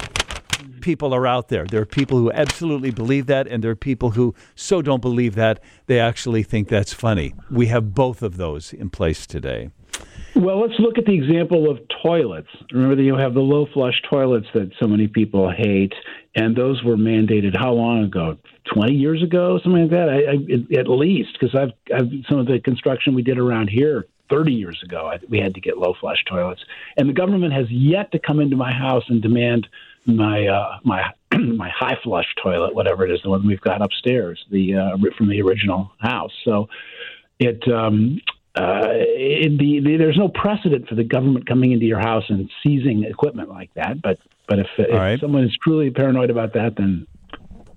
people 0.80 1.14
are 1.14 1.24
out 1.24 1.46
there. 1.46 1.64
There 1.64 1.82
are 1.82 1.86
people 1.86 2.18
who 2.18 2.32
absolutely 2.32 2.90
believe 2.90 3.26
that, 3.26 3.46
and 3.46 3.62
there 3.62 3.70
are 3.70 3.76
people 3.76 4.10
who 4.10 4.34
so 4.56 4.82
don't 4.82 5.00
believe 5.00 5.36
that 5.36 5.62
they 5.86 6.00
actually 6.00 6.42
think 6.42 6.68
that's 6.68 6.92
funny. 6.92 7.34
We 7.52 7.66
have 7.66 7.94
both 7.94 8.22
of 8.22 8.36
those 8.36 8.72
in 8.72 8.90
place 8.90 9.28
today. 9.28 9.70
Well, 10.34 10.61
let's 10.61 10.78
look 10.78 10.96
at 10.96 11.04
the 11.04 11.14
example 11.14 11.70
of 11.70 11.78
toilets. 12.02 12.49
Remember 12.72 12.96
that 12.96 13.02
you 13.02 13.16
have 13.16 13.34
the 13.34 13.40
low 13.40 13.66
flush 13.66 14.00
toilets 14.11 14.46
that 14.54 14.72
so 14.80 14.88
many 14.88 15.06
people 15.06 15.50
hate, 15.50 15.92
and 16.34 16.56
those 16.56 16.82
were 16.82 16.96
mandated 16.96 17.54
how 17.56 17.72
long 17.72 18.04
ago? 18.04 18.38
Twenty 18.72 18.94
years 18.94 19.22
ago, 19.22 19.61
something 19.62 19.82
like 19.82 19.90
that. 19.90 20.08
I, 20.08 20.76
I, 20.76 20.80
at 20.80 20.88
least, 20.88 21.38
because 21.38 21.54
I've, 21.54 21.72
I've 21.94 22.11
some 22.28 22.38
of 22.38 22.46
the 22.46 22.61
construction 22.61 23.14
we 23.14 23.22
did 23.22 23.38
around 23.38 23.68
here 23.68 24.06
30 24.30 24.52
years 24.52 24.80
ago, 24.82 25.06
I, 25.06 25.18
we 25.28 25.38
had 25.38 25.54
to 25.54 25.61
get 25.61 25.76
low 25.76 25.94
flush 26.00 26.25
toilets, 26.25 26.64
and 26.96 27.08
the 27.08 27.12
government 27.12 27.52
has 27.52 27.70
yet 27.70 28.11
to 28.12 28.18
come 28.18 28.40
into 28.40 28.56
my 28.56 28.72
house 28.72 29.04
and 29.08 29.20
demand 29.20 29.68
my 30.06 30.46
uh, 30.46 30.78
my 30.82 31.12
my 31.38 31.68
high 31.68 31.99
flush 32.02 32.26
toilet, 32.42 32.75
whatever 32.75 33.04
it 33.04 33.12
is, 33.12 33.20
the 33.22 33.28
one 33.28 33.46
we've 33.46 33.61
got 33.61 33.82
upstairs, 33.82 34.44
the 34.50 34.76
uh, 34.76 34.96
from 35.18 35.28
the 35.28 35.42
original 35.42 35.92
house. 36.00 36.32
So 36.44 36.68
it 37.38 37.62
um, 37.70 38.20
uh, 38.54 38.82
it, 38.85 39.59
the, 39.59 39.80
the, 39.80 39.97
there's 39.97 40.18
no 40.18 40.28
precedent 40.28 40.88
for 40.88 40.94
the 40.94 41.04
government 41.04 41.47
coming 41.47 41.73
into 41.73 41.87
your 41.87 42.00
house 42.00 42.25
and 42.28 42.50
seizing 42.62 43.04
equipment 43.04 43.49
like 43.49 43.73
that. 43.75 44.02
But 44.02 44.18
but 44.49 44.59
if, 44.59 44.66
if 44.76 44.92
right. 44.92 45.21
someone 45.21 45.44
is 45.44 45.56
truly 45.62 45.90
paranoid 45.90 46.28
about 46.28 46.52
that, 46.54 46.75
then 46.76 47.06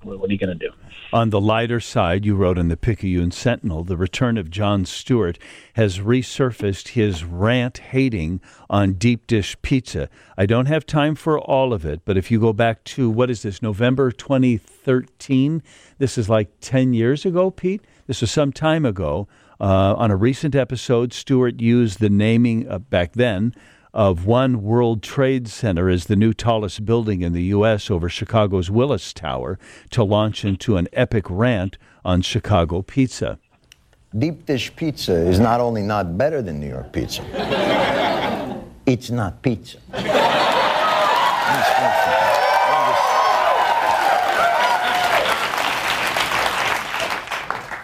what 0.03 0.29
are 0.29 0.34
you 0.34 0.39
going 0.39 0.58
to 0.58 0.67
do? 0.67 0.72
On 1.13 1.29
the 1.29 1.39
lighter 1.39 1.79
side, 1.79 2.25
you 2.25 2.36
wrote 2.36 2.58
in 2.58 2.67
the 2.67 2.77
Picayune 2.77 3.32
Sentinel, 3.32 3.84
the 3.84 3.96
return 3.96 4.38
of 4.38 4.50
Jon 4.50 4.86
Stewart 4.86 5.39
has 5.74 6.00
resurfaced 6.00 6.89
his 6.89 7.24
rant 7.24 7.77
hating 7.77 8.41
on 8.70 8.94
deep 8.94 9.25
dish 9.25 9.55
pizza. 9.62 10.10
I 10.38 10.46
don't 10.46 10.65
have 10.65 10.86
time 10.86 11.15
for 11.15 11.39
all 11.39 11.74
of 11.74 11.86
it, 11.86 12.01
but 12.03 12.17
if 12.17 12.29
you 12.29 12.39
go 12.39 12.53
back 12.53 12.84
to 12.86 13.10
what 13.10 13.29
is 13.29 13.44
this, 13.44 13.62
November 13.62 14.12
2013? 14.12 15.63
This 15.98 16.17
is 16.17 16.27
like 16.27 16.50
10 16.60 16.94
years 16.94 17.25
ago, 17.25 17.50
Pete. 17.50 17.82
This 18.08 18.22
was 18.22 18.32
some 18.32 18.51
time 18.51 18.86
ago. 18.86 19.27
Uh, 19.59 19.95
on 19.95 20.12
a 20.12 20.15
recent 20.15 20.55
episode, 20.55 21.13
Stewart 21.13 21.62
used 21.62 22.00
the 22.00 22.09
naming 22.09 22.69
uh, 22.69 22.79
back 22.79 23.13
then 23.13 23.55
of 23.93 24.25
One 24.25 24.62
World 24.62 25.01
Trade 25.01 25.47
Center 25.47 25.89
as 25.89 26.05
the 26.05 26.17
new 26.17 26.33
tallest 26.33 26.85
building 26.85 27.21
in 27.21 27.31
the 27.31 27.43
U.S. 27.43 27.89
over 27.89 28.09
Chicago's 28.09 28.69
Willis 28.69 29.13
Tower 29.13 29.57
to 29.91 30.03
launch 30.03 30.43
into 30.43 30.75
an 30.75 30.89
epic 30.91 31.25
rant 31.29 31.77
on 32.03 32.21
Chicago 32.21 32.81
pizza. 32.81 33.39
Deep 34.17 34.45
dish 34.45 34.75
pizza 34.75 35.13
is 35.13 35.39
not 35.39 35.62
only 35.62 35.81
not 35.81 36.17
better 36.17 36.41
than 36.41 36.59
New 36.59 36.67
York 36.67 36.91
pizza, 36.91 37.24
it's 38.85 39.09
not 39.09 39.41
pizza. 39.41 39.77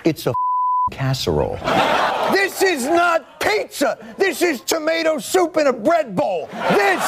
It's 0.03 0.25
a 0.25 0.33
casserole. 1.01 1.57
This 2.31 2.61
is 2.61 2.85
not 2.85 3.39
pizza. 3.39 3.97
This 4.19 4.43
is 4.43 4.61
tomato 4.61 5.17
soup 5.17 5.57
in 5.57 5.65
a 5.65 5.73
bread 5.73 6.15
bowl. 6.15 6.47
This 6.69 7.03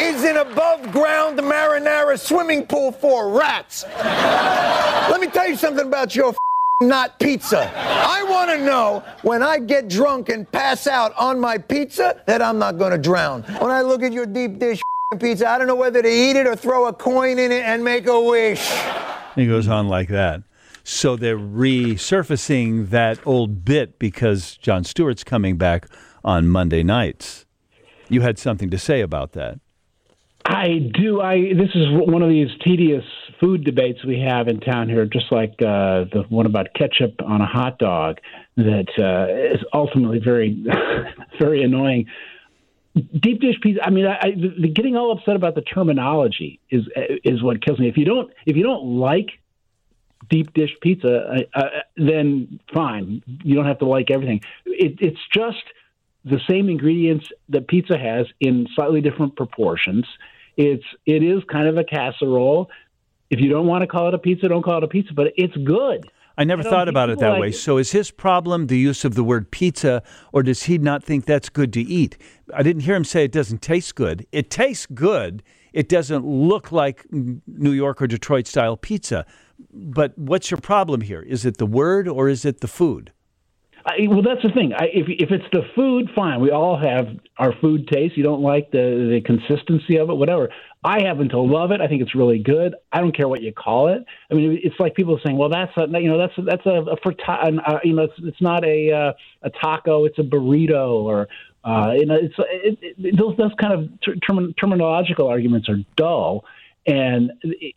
is 0.00 0.24
an 0.24 0.38
above 0.38 0.90
ground 0.90 1.38
marinara 1.38 2.18
swimming 2.18 2.66
pool 2.66 2.90
for 2.90 3.30
rats. 3.30 3.84
Let 3.94 5.20
me 5.20 5.28
tell 5.28 5.48
you 5.48 5.54
something 5.56 5.86
about 5.86 6.16
your 6.16 6.34
not 6.82 7.20
pizza. 7.20 7.70
I 7.76 8.24
want 8.28 8.50
to 8.50 8.58
know 8.58 9.04
when 9.22 9.40
I 9.40 9.60
get 9.60 9.88
drunk 9.88 10.28
and 10.28 10.50
pass 10.50 10.88
out 10.88 11.14
on 11.16 11.38
my 11.38 11.58
pizza 11.58 12.20
that 12.26 12.42
I'm 12.42 12.58
not 12.58 12.76
going 12.76 12.90
to 12.90 12.98
drown. 12.98 13.44
When 13.60 13.70
I 13.70 13.82
look 13.82 14.02
at 14.02 14.12
your 14.12 14.26
deep 14.26 14.58
dish 14.58 14.82
pizza, 15.20 15.48
I 15.48 15.58
don't 15.58 15.68
know 15.68 15.76
whether 15.76 16.02
to 16.02 16.10
eat 16.10 16.34
it 16.34 16.48
or 16.48 16.56
throw 16.56 16.86
a 16.86 16.92
coin 16.92 17.38
in 17.38 17.52
it 17.52 17.62
and 17.62 17.84
make 17.84 18.08
a 18.08 18.20
wish. 18.20 18.68
He 19.36 19.46
goes 19.46 19.68
on 19.68 19.86
like 19.86 20.08
that. 20.08 20.42
So 20.88 21.16
they're 21.16 21.36
resurfacing 21.36 22.90
that 22.90 23.18
old 23.26 23.64
bit 23.64 23.98
because 23.98 24.56
Jon 24.56 24.84
Stewart's 24.84 25.24
coming 25.24 25.56
back 25.56 25.88
on 26.22 26.48
Monday 26.48 26.84
nights. 26.84 27.44
You 28.08 28.20
had 28.20 28.38
something 28.38 28.70
to 28.70 28.78
say 28.78 29.00
about 29.00 29.32
that. 29.32 29.58
I 30.44 30.88
do. 30.94 31.20
I 31.20 31.54
this 31.54 31.70
is 31.74 31.88
one 31.90 32.22
of 32.22 32.28
these 32.28 32.50
tedious 32.62 33.02
food 33.40 33.64
debates 33.64 34.04
we 34.04 34.20
have 34.20 34.46
in 34.46 34.60
town 34.60 34.88
here, 34.88 35.04
just 35.06 35.32
like 35.32 35.54
uh, 35.60 36.06
the 36.12 36.24
one 36.28 36.46
about 36.46 36.68
ketchup 36.74 37.20
on 37.20 37.40
a 37.40 37.46
hot 37.46 37.80
dog, 37.80 38.18
that 38.56 38.86
uh, 38.96 39.56
is 39.56 39.64
ultimately 39.74 40.20
very, 40.20 40.64
very 41.40 41.64
annoying. 41.64 42.06
Deep 42.94 43.40
dish 43.40 43.56
pizza. 43.60 43.84
I 43.84 43.90
mean, 43.90 44.06
I, 44.06 44.18
I, 44.22 44.30
the, 44.30 44.68
getting 44.68 44.96
all 44.96 45.10
upset 45.10 45.34
about 45.34 45.56
the 45.56 45.62
terminology 45.62 46.60
is 46.70 46.82
is 47.24 47.42
what 47.42 47.60
kills 47.66 47.80
me. 47.80 47.88
If 47.88 47.96
you 47.96 48.04
don't 48.04 48.32
if 48.46 48.54
you 48.54 48.62
don't 48.62 48.84
like 49.00 49.30
deep 50.28 50.52
dish 50.54 50.70
pizza, 50.80 51.44
uh, 51.54 51.58
uh, 51.58 51.68
then 51.96 52.60
fine. 52.72 53.22
You 53.44 53.54
don't 53.54 53.66
have 53.66 53.78
to 53.80 53.86
like 53.86 54.10
everything. 54.10 54.40
It, 54.64 54.98
it's 55.00 55.20
just 55.32 55.62
the 56.24 56.40
same 56.48 56.68
ingredients 56.68 57.26
that 57.48 57.68
pizza 57.68 57.96
has 57.96 58.26
in 58.40 58.66
slightly 58.74 59.00
different 59.00 59.36
proportions. 59.36 60.06
It's 60.56 60.84
it 61.04 61.22
is 61.22 61.42
kind 61.50 61.68
of 61.68 61.76
a 61.76 61.84
casserole. 61.84 62.70
If 63.30 63.40
you 63.40 63.48
don't 63.48 63.66
want 63.66 63.82
to 63.82 63.86
call 63.86 64.08
it 64.08 64.14
a 64.14 64.18
pizza, 64.18 64.48
don't 64.48 64.62
call 64.62 64.78
it 64.78 64.84
a 64.84 64.88
pizza, 64.88 65.12
but 65.14 65.32
it's 65.36 65.56
good. 65.56 66.10
I 66.38 66.44
never 66.44 66.66
I 66.66 66.70
thought 66.70 66.88
about 66.88 67.10
it 67.10 67.18
that 67.20 67.30
like 67.30 67.40
way. 67.40 67.48
It. 67.48 67.54
So 67.54 67.78
is 67.78 67.92
his 67.92 68.10
problem 68.10 68.66
the 68.66 68.78
use 68.78 69.04
of 69.04 69.14
the 69.14 69.24
word 69.24 69.50
pizza, 69.50 70.02
or 70.32 70.42
does 70.42 70.64
he 70.64 70.78
not 70.78 71.02
think 71.02 71.24
that's 71.24 71.48
good 71.48 71.72
to 71.74 71.80
eat? 71.80 72.18
I 72.54 72.62
didn't 72.62 72.82
hear 72.82 72.94
him 72.94 73.04
say 73.04 73.24
it 73.24 73.32
doesn't 73.32 73.62
taste 73.62 73.94
good. 73.94 74.26
It 74.32 74.50
tastes 74.50 74.86
good. 74.86 75.42
It 75.72 75.88
doesn't 75.88 76.24
look 76.24 76.72
like 76.72 77.06
New 77.10 77.72
York 77.72 78.00
or 78.00 78.06
Detroit 78.06 78.46
style 78.46 78.76
pizza. 78.76 79.26
But 79.72 80.16
what's 80.18 80.50
your 80.50 80.60
problem 80.60 81.00
here? 81.00 81.22
Is 81.22 81.44
it 81.44 81.58
the 81.58 81.66
word 81.66 82.08
or 82.08 82.28
is 82.28 82.44
it 82.44 82.60
the 82.60 82.68
food? 82.68 83.12
I, 83.86 84.08
well, 84.08 84.22
that's 84.22 84.42
the 84.42 84.50
thing. 84.50 84.72
I, 84.76 84.86
if 84.92 85.06
if 85.08 85.30
it's 85.30 85.44
the 85.52 85.62
food, 85.76 86.10
fine. 86.14 86.40
We 86.40 86.50
all 86.50 86.76
have 86.76 87.06
our 87.38 87.52
food 87.60 87.86
taste. 87.86 88.16
You 88.16 88.24
don't 88.24 88.42
like 88.42 88.72
the 88.72 88.78
the 89.12 89.20
consistency 89.24 89.96
of 89.96 90.10
it, 90.10 90.14
whatever. 90.14 90.48
I 90.82 91.02
happen 91.02 91.28
to 91.30 91.40
love 91.40 91.70
it. 91.70 91.80
I 91.80 91.86
think 91.86 92.02
it's 92.02 92.14
really 92.14 92.40
good. 92.40 92.74
I 92.92 93.00
don't 93.00 93.16
care 93.16 93.28
what 93.28 93.42
you 93.42 93.52
call 93.52 93.88
it. 93.88 94.04
I 94.30 94.34
mean, 94.34 94.58
it's 94.62 94.74
like 94.80 94.96
people 94.96 95.20
saying, 95.24 95.38
"Well, 95.38 95.50
that's 95.50 95.70
a, 95.76 95.86
you 96.00 96.08
know 96.08 96.18
that's 96.18 96.36
a, 96.36 96.42
that's 96.42 96.66
a, 96.66 96.70
a 96.70 96.96
uh, 96.96 97.78
you 97.84 97.94
know 97.94 98.02
it's, 98.02 98.14
it's 98.18 98.40
not 98.40 98.64
a 98.64 98.90
uh, 98.90 99.12
a 99.42 99.50
taco, 99.50 100.04
it's 100.04 100.18
a 100.18 100.22
burrito," 100.22 101.04
or 101.04 101.28
uh, 101.64 101.92
you 101.96 102.06
know, 102.06 102.14
it's 102.14 102.34
it, 102.38 102.78
it, 102.82 103.16
those 103.16 103.36
those 103.36 103.52
kind 103.60 103.72
of 103.72 103.88
ter- 104.00 104.16
term- 104.16 104.54
terminological 104.54 105.28
arguments 105.28 105.68
are 105.68 105.78
dull. 105.96 106.44
And 106.86 107.32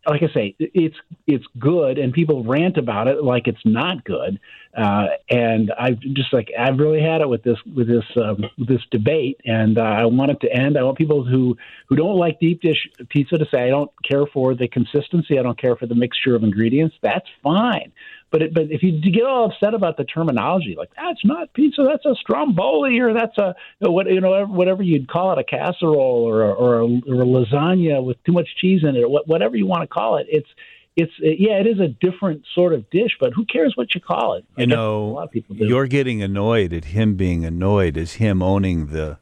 like 0.06 0.22
I 0.22 0.32
say, 0.32 0.54
it's 0.58 0.96
it's 1.26 1.44
good, 1.58 1.98
and 1.98 2.12
people 2.12 2.44
rant 2.44 2.76
about 2.76 3.08
it 3.08 3.24
like 3.24 3.48
it's 3.48 3.64
not 3.64 4.04
good. 4.04 4.38
Uh, 4.76 5.06
and 5.28 5.72
I 5.76 5.98
just 6.12 6.32
like 6.32 6.48
I've 6.56 6.78
really 6.78 7.02
had 7.02 7.20
it 7.20 7.28
with 7.28 7.42
this 7.42 7.58
with 7.74 7.88
this 7.88 8.04
um, 8.16 8.44
this 8.56 8.82
debate, 8.92 9.40
and 9.44 9.78
uh, 9.78 9.82
I 9.82 10.04
want 10.06 10.30
it 10.30 10.40
to 10.42 10.52
end. 10.52 10.78
I 10.78 10.84
want 10.84 10.96
people 10.96 11.24
who 11.24 11.56
who 11.88 11.96
don't 11.96 12.16
like 12.16 12.38
deep 12.38 12.62
dish 12.62 12.88
pizza 13.08 13.36
to 13.36 13.46
say 13.50 13.64
I 13.64 13.70
don't 13.70 13.90
care 14.08 14.26
for 14.26 14.54
the 14.54 14.68
consistency, 14.68 15.40
I 15.40 15.42
don't 15.42 15.58
care 15.58 15.74
for 15.74 15.86
the 15.86 15.96
mixture 15.96 16.36
of 16.36 16.44
ingredients. 16.44 16.94
That's 17.02 17.26
fine. 17.42 17.90
But 18.30 18.42
it, 18.42 18.54
but 18.54 18.70
if 18.70 18.82
you 18.82 19.00
get 19.00 19.24
all 19.24 19.50
upset 19.50 19.74
about 19.74 19.96
the 19.96 20.04
terminology, 20.04 20.76
like 20.78 20.90
that's 20.94 21.24
not 21.24 21.52
pizza, 21.52 21.82
that's 21.82 22.06
a 22.06 22.14
stromboli, 22.14 22.98
or 23.00 23.12
that's 23.12 23.36
a 23.38 23.54
what 23.80 24.06
you 24.06 24.20
know 24.20 24.46
whatever 24.46 24.82
you'd 24.82 25.08
call 25.08 25.32
it, 25.32 25.38
a 25.38 25.44
casserole 25.44 26.24
or 26.24 26.42
a, 26.42 26.52
or 26.52 26.80
a, 26.80 26.84
or 26.84 27.22
a 27.22 27.26
lasagna 27.26 28.04
with 28.04 28.22
too 28.24 28.32
much 28.32 28.48
cheese 28.60 28.82
in 28.84 28.94
it, 28.94 29.02
or 29.02 29.22
whatever 29.26 29.56
you 29.56 29.66
want 29.66 29.82
to 29.82 29.88
call 29.88 30.16
it, 30.18 30.26
it's 30.30 30.48
it's 30.96 31.12
yeah, 31.18 31.58
it 31.60 31.66
is 31.66 31.80
a 31.80 31.88
different 31.88 32.44
sort 32.54 32.72
of 32.72 32.88
dish, 32.90 33.16
but 33.18 33.32
who 33.32 33.44
cares 33.44 33.72
what 33.76 33.94
you 33.94 34.00
call 34.00 34.34
it? 34.34 34.44
You 34.56 34.66
know, 34.66 35.04
a 35.04 35.12
lot 35.12 35.24
of 35.24 35.30
people 35.30 35.56
do. 35.56 35.66
You're 35.66 35.86
getting 35.86 36.22
annoyed 36.22 36.72
at 36.72 36.86
him 36.86 37.14
being 37.14 37.44
annoyed 37.44 37.96
as 37.96 38.14
him 38.14 38.42
owning 38.42 38.88
the, 38.88 39.18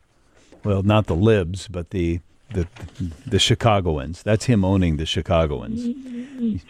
well, 0.64 0.82
not 0.82 1.06
the 1.06 1.14
libs, 1.14 1.68
but 1.68 1.90
the 1.90 2.20
the 2.50 2.66
the 3.26 3.38
Chicagoans. 3.38 4.22
That's 4.22 4.46
him 4.46 4.64
owning 4.64 4.96
the 4.96 5.06
Chicagoans. 5.06 5.84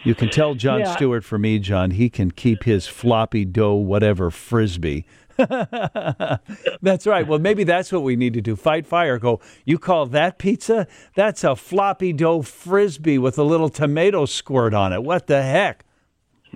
You 0.03 0.15
can 0.15 0.29
tell 0.29 0.55
Jon 0.55 0.81
yeah. 0.81 0.95
Stewart 0.95 1.23
for 1.23 1.37
me, 1.37 1.59
John. 1.59 1.91
He 1.91 2.09
can 2.09 2.31
keep 2.31 2.63
his 2.63 2.87
floppy 2.87 3.45
dough, 3.45 3.75
whatever 3.75 4.31
frisbee, 4.31 5.05
that's 6.81 7.07
right. 7.07 7.25
Well, 7.25 7.39
maybe 7.39 7.63
that's 7.63 7.91
what 7.91 8.03
we 8.03 8.15
need 8.15 8.33
to 8.33 8.41
do. 8.41 8.55
Fight 8.55 8.85
fire. 8.85 9.17
Go. 9.17 9.39
You 9.63 9.79
call 9.79 10.05
that 10.07 10.37
pizza? 10.37 10.87
That's 11.15 11.43
a 11.43 11.55
floppy 11.55 12.11
dough 12.13 12.41
frisbee 12.41 13.17
with 13.17 13.37
a 13.37 13.43
little 13.43 13.69
tomato 13.69 14.25
squirt 14.25 14.73
on 14.73 14.91
it. 14.91 15.03
What 15.03 15.27
the 15.27 15.41
heck? 15.41 15.85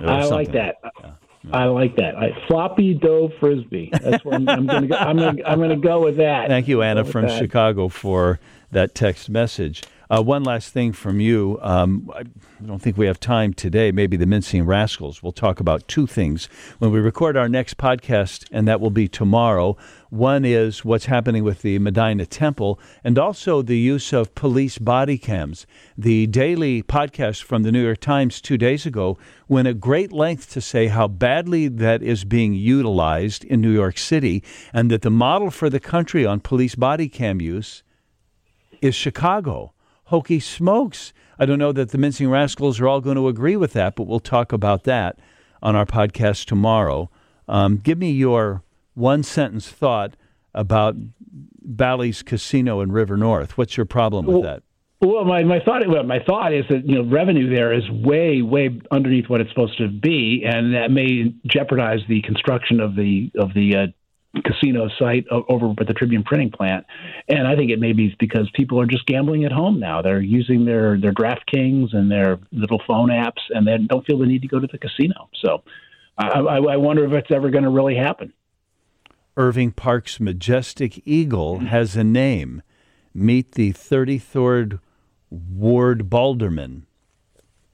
I 0.01 0.25
like 0.25 0.51
that. 0.51 0.75
Yeah. 0.99 1.11
I 1.51 1.65
like 1.65 1.95
that. 1.97 2.15
I, 2.15 2.31
floppy 2.47 2.93
dough 2.93 3.31
frisbee. 3.39 3.89
That's 4.01 4.23
what 4.25 4.35
I'm, 4.35 4.49
I'm 4.49 4.65
going 4.65 4.81
to 4.83 4.87
go. 4.87 4.95
I'm 4.95 5.17
going 5.59 5.69
to 5.69 5.75
go 5.75 6.01
with 6.01 6.17
that. 6.17 6.47
Thank 6.47 6.67
you, 6.67 6.81
Anna 6.81 7.05
from 7.05 7.27
that. 7.27 7.37
Chicago, 7.37 7.87
for 7.87 8.39
that 8.73 8.93
text 8.93 9.29
message. 9.29 9.83
Uh, 10.13 10.21
one 10.21 10.43
last 10.43 10.71
thing 10.73 10.91
from 10.91 11.19
you. 11.19 11.57
Um, 11.61 12.11
I 12.13 12.23
don't 12.63 12.79
think 12.79 12.97
we 12.97 13.07
have 13.07 13.19
time 13.19 13.53
today. 13.53 13.91
Maybe 13.91 14.15
the 14.15 14.27
Mincing 14.27 14.63
Rascals. 14.63 15.23
We'll 15.23 15.31
talk 15.31 15.59
about 15.59 15.87
two 15.87 16.05
things 16.05 16.45
when 16.77 16.91
we 16.91 16.99
record 16.99 17.35
our 17.35 17.49
next 17.49 17.77
podcast, 17.77 18.45
and 18.51 18.67
that 18.67 18.79
will 18.79 18.91
be 18.91 19.07
tomorrow. 19.07 19.75
One 20.09 20.45
is 20.45 20.85
what's 20.85 21.05
happening 21.05 21.43
with 21.43 21.63
the 21.63 21.79
Medinah 21.79 22.27
Temple, 22.27 22.79
and 23.03 23.17
also 23.17 23.63
the 23.63 23.77
use 23.77 24.13
of 24.13 24.35
police 24.35 24.77
body 24.77 25.17
cams. 25.17 25.65
The 25.97 26.27
daily 26.27 26.83
podcast 26.83 27.41
from 27.41 27.63
the 27.63 27.71
New 27.71 27.83
York 27.83 27.99
Times 27.99 28.39
two 28.39 28.57
days 28.57 28.85
ago 28.85 29.17
went 29.47 29.67
at 29.67 29.79
great 29.79 30.11
length 30.11 30.51
to 30.51 30.61
say 30.61 30.87
how 30.87 31.07
badly 31.07 31.67
that 31.69 32.03
is 32.03 32.23
being 32.23 32.53
utilized 32.53 33.45
in 33.45 33.61
New 33.61 33.71
York 33.71 33.97
City, 33.97 34.43
and 34.73 34.91
that 34.91 35.01
the 35.01 35.09
model 35.09 35.49
for 35.49 35.71
the 35.71 35.79
country 35.79 36.23
on 36.23 36.39
police 36.39 36.75
body 36.75 37.07
cam 37.07 37.41
use 37.41 37.81
is 38.83 38.93
Chicago 38.93 39.73
hokey 40.05 40.39
smokes. 40.39 41.13
I 41.39 41.45
don't 41.45 41.57
know 41.57 41.71
that 41.71 41.89
the 41.89 41.97
Mincing 41.97 42.29
Rascals 42.29 42.79
are 42.79 42.87
all 42.87 43.01
going 43.01 43.15
to 43.15 43.27
agree 43.27 43.55
with 43.55 43.73
that, 43.73 43.95
but 43.95 44.03
we'll 44.03 44.19
talk 44.19 44.51
about 44.51 44.83
that 44.83 45.17
on 45.61 45.75
our 45.75 45.85
podcast 45.85 46.45
tomorrow. 46.45 47.09
Um, 47.47 47.77
give 47.77 47.97
me 47.97 48.11
your 48.11 48.63
one 48.93 49.23
sentence 49.23 49.69
thought 49.69 50.15
about 50.53 50.95
Bally's 51.63 52.21
Casino 52.21 52.81
in 52.81 52.91
River 52.91 53.17
North. 53.17 53.57
What's 53.57 53.75
your 53.75 53.85
problem 53.85 54.25
with 54.27 54.43
that? 54.43 54.63
Well, 55.01 55.25
my, 55.25 55.43
my 55.43 55.59
thought 55.59 55.85
well, 55.87 56.03
my 56.03 56.19
thought 56.19 56.53
is 56.53 56.63
that 56.69 56.87
you 56.87 56.95
know 56.95 57.09
revenue 57.09 57.53
there 57.53 57.73
is 57.73 57.89
way 57.89 58.41
way 58.41 58.79
underneath 58.91 59.27
what 59.27 59.41
it's 59.41 59.49
supposed 59.49 59.77
to 59.79 59.89
be, 59.89 60.43
and 60.45 60.75
that 60.75 60.91
may 60.91 61.33
jeopardize 61.45 61.99
the 62.07 62.21
construction 62.21 62.79
of 62.79 62.95
the 62.95 63.31
of 63.37 63.53
the 63.53 63.75
uh, 63.75 63.87
casino 64.41 64.89
site 64.97 65.25
over 65.29 65.73
at 65.79 65.87
the 65.87 65.93
Tribune 65.93 66.23
printing 66.23 66.49
plant. 66.49 66.85
And 67.27 67.47
I 67.47 67.55
think 67.55 67.71
it 67.71 67.79
may 67.79 67.93
be 67.93 68.15
because 68.19 68.49
people 68.53 68.79
are 68.81 68.85
just 68.85 69.05
gambling 69.05 69.45
at 69.45 69.51
home 69.51 69.79
now. 69.79 70.01
They're 70.01 70.21
using 70.21 70.65
their, 70.65 70.99
their 70.99 71.13
DraftKings 71.13 71.93
and 71.93 72.11
their 72.11 72.39
little 72.51 72.81
phone 72.87 73.09
apps 73.09 73.41
and 73.49 73.67
they 73.67 73.77
don't 73.77 74.05
feel 74.05 74.17
the 74.17 74.25
need 74.25 74.41
to 74.41 74.47
go 74.47 74.59
to 74.59 74.67
the 74.67 74.77
casino. 74.77 75.29
So 75.43 75.63
I, 76.17 76.27
I, 76.27 76.57
I 76.57 76.77
wonder 76.77 77.05
if 77.05 77.11
it's 77.11 77.31
ever 77.31 77.49
going 77.49 77.63
to 77.63 77.69
really 77.69 77.95
happen. 77.95 78.33
Irving 79.37 79.71
Park's 79.71 80.19
Majestic 80.19 81.01
Eagle 81.05 81.59
has 81.59 81.95
a 81.95 82.03
name. 82.03 82.61
Meet 83.13 83.53
the 83.53 83.73
33rd 83.73 84.79
Ward 85.29 86.09
Balderman. 86.09 86.83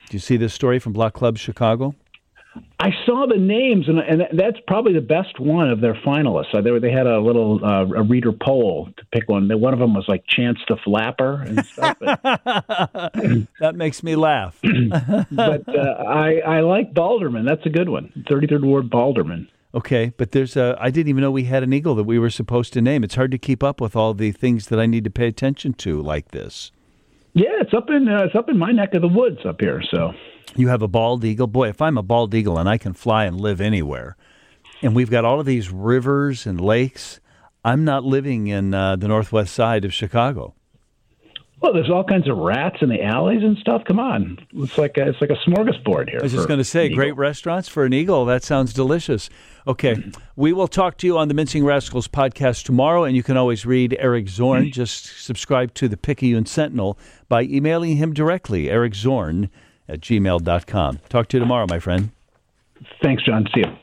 Do 0.09 0.15
you 0.15 0.19
see 0.19 0.37
this 0.37 0.53
story 0.53 0.79
from 0.79 0.93
Block 0.93 1.13
Club 1.13 1.37
Chicago? 1.37 1.95
I 2.79 2.91
saw 3.05 3.25
the 3.27 3.37
names, 3.37 3.89
and, 3.89 3.99
and 3.99 4.39
that's 4.39 4.57
probably 4.65 4.93
the 4.93 5.01
best 5.01 5.37
one 5.39 5.69
of 5.69 5.81
their 5.81 5.95
finalists. 5.95 6.55
Uh, 6.55 6.61
they, 6.61 6.79
they 6.79 6.91
had 6.91 7.07
a 7.07 7.19
little 7.19 7.63
uh, 7.63 7.85
a 7.93 8.03
reader 8.03 8.31
poll 8.31 8.87
to 8.95 9.05
pick 9.11 9.27
one. 9.27 9.49
One 9.49 9.73
of 9.73 9.79
them 9.79 9.93
was 9.93 10.05
like 10.07 10.23
Chance 10.27 10.59
the 10.67 10.77
Flapper 10.83 11.41
and 11.41 11.65
stuff. 11.65 11.97
that 11.99 13.73
makes 13.75 14.01
me 14.01 14.15
laugh. 14.15 14.57
but 15.31 15.67
uh, 15.67 16.03
I 16.07 16.39
I 16.39 16.59
like 16.61 16.93
Balderman. 16.93 17.45
That's 17.45 17.65
a 17.65 17.69
good 17.69 17.89
one. 17.89 18.25
Thirty 18.29 18.47
third 18.47 18.63
Ward 18.63 18.89
Balderman. 18.89 19.47
Okay, 19.73 20.13
but 20.17 20.31
there's 20.31 20.55
a. 20.55 20.77
I 20.79 20.89
didn't 20.89 21.09
even 21.09 21.21
know 21.21 21.31
we 21.31 21.43
had 21.43 21.63
an 21.63 21.73
eagle 21.73 21.95
that 21.95 22.05
we 22.05 22.17
were 22.17 22.31
supposed 22.31 22.73
to 22.73 22.81
name. 22.81 23.03
It's 23.03 23.15
hard 23.15 23.31
to 23.31 23.37
keep 23.37 23.61
up 23.61 23.81
with 23.81 23.95
all 23.95 24.13
the 24.13 24.31
things 24.31 24.67
that 24.67 24.79
I 24.79 24.85
need 24.85 25.03
to 25.03 25.11
pay 25.11 25.27
attention 25.27 25.73
to 25.73 26.01
like 26.01 26.29
this. 26.29 26.71
Yeah, 27.33 27.61
it's 27.61 27.73
up 27.73 27.89
in 27.89 28.07
uh, 28.07 28.23
it's 28.23 28.35
up 28.35 28.49
in 28.49 28.57
my 28.57 28.71
neck 28.71 28.93
of 28.95 29.01
the 29.01 29.07
woods 29.07 29.39
up 29.45 29.61
here. 29.61 29.83
So 29.91 30.13
you 30.55 30.67
have 30.67 30.81
a 30.81 30.87
bald 30.87 31.23
eagle. 31.23 31.47
Boy, 31.47 31.69
if 31.69 31.81
I'm 31.81 31.97
a 31.97 32.03
bald 32.03 32.33
eagle 32.33 32.57
and 32.57 32.67
I 32.67 32.77
can 32.77 32.93
fly 32.93 33.25
and 33.25 33.39
live 33.39 33.61
anywhere, 33.61 34.15
and 34.81 34.95
we've 34.95 35.09
got 35.09 35.25
all 35.25 35.39
of 35.39 35.45
these 35.45 35.69
rivers 35.71 36.45
and 36.45 36.59
lakes, 36.59 37.19
I'm 37.63 37.83
not 37.83 38.03
living 38.03 38.47
in 38.47 38.73
uh, 38.73 38.95
the 38.95 39.07
northwest 39.07 39.53
side 39.53 39.85
of 39.85 39.93
Chicago. 39.93 40.55
Well, 41.61 41.73
there's 41.73 41.89
all 41.89 42.05
kinds 42.05 42.29
of 42.29 42.37
rats 42.37 42.77
in 42.79 42.87
the 42.87 43.03
alleys 43.03 43.43
and 43.43 43.57
stuff. 43.57 43.83
Come 43.83 43.99
on, 43.99 44.39
it's 44.53 44.77
like 44.77 44.97
a, 44.97 45.09
it's 45.09 45.19
like 45.19 45.29
a 45.29 45.35
smorgasbord 45.45 46.09
here. 46.09 46.19
I 46.21 46.23
was 46.23 46.31
just 46.31 46.47
going 46.47 46.59
to 46.59 46.63
say, 46.63 46.87
great 46.87 47.17
restaurants 47.17 47.67
for 47.67 47.83
an 47.83 47.91
eagle. 47.91 48.23
That 48.23 48.43
sounds 48.43 48.71
delicious. 48.71 49.29
Okay, 49.67 50.09
we 50.37 50.53
will 50.53 50.69
talk 50.69 50.97
to 50.99 51.07
you 51.07 51.17
on 51.17 51.27
the 51.27 51.33
Mincing 51.33 51.65
Rascals 51.65 52.07
podcast 52.07 52.63
tomorrow, 52.63 53.03
and 53.03 53.13
you 53.13 53.23
can 53.23 53.35
always 53.35 53.65
read 53.65 53.93
Eric 53.99 54.29
Zorn. 54.29 54.71
Just 54.71 55.21
subscribe 55.21 55.73
to 55.73 55.89
the 55.89 55.97
Picayune 55.97 56.45
Sentinel 56.45 56.97
by 57.27 57.41
emailing 57.41 57.97
him 57.97 58.13
directly, 58.13 58.69
Eric 58.69 58.95
Zorn 58.95 59.49
at 59.89 59.99
gmail.com. 60.01 60.99
Talk 61.09 61.27
to 61.29 61.37
you 61.37 61.39
tomorrow, 61.39 61.65
my 61.67 61.79
friend. 61.79 62.11
Thanks, 63.01 63.23
John. 63.23 63.45
See 63.53 63.61
you. 63.61 63.75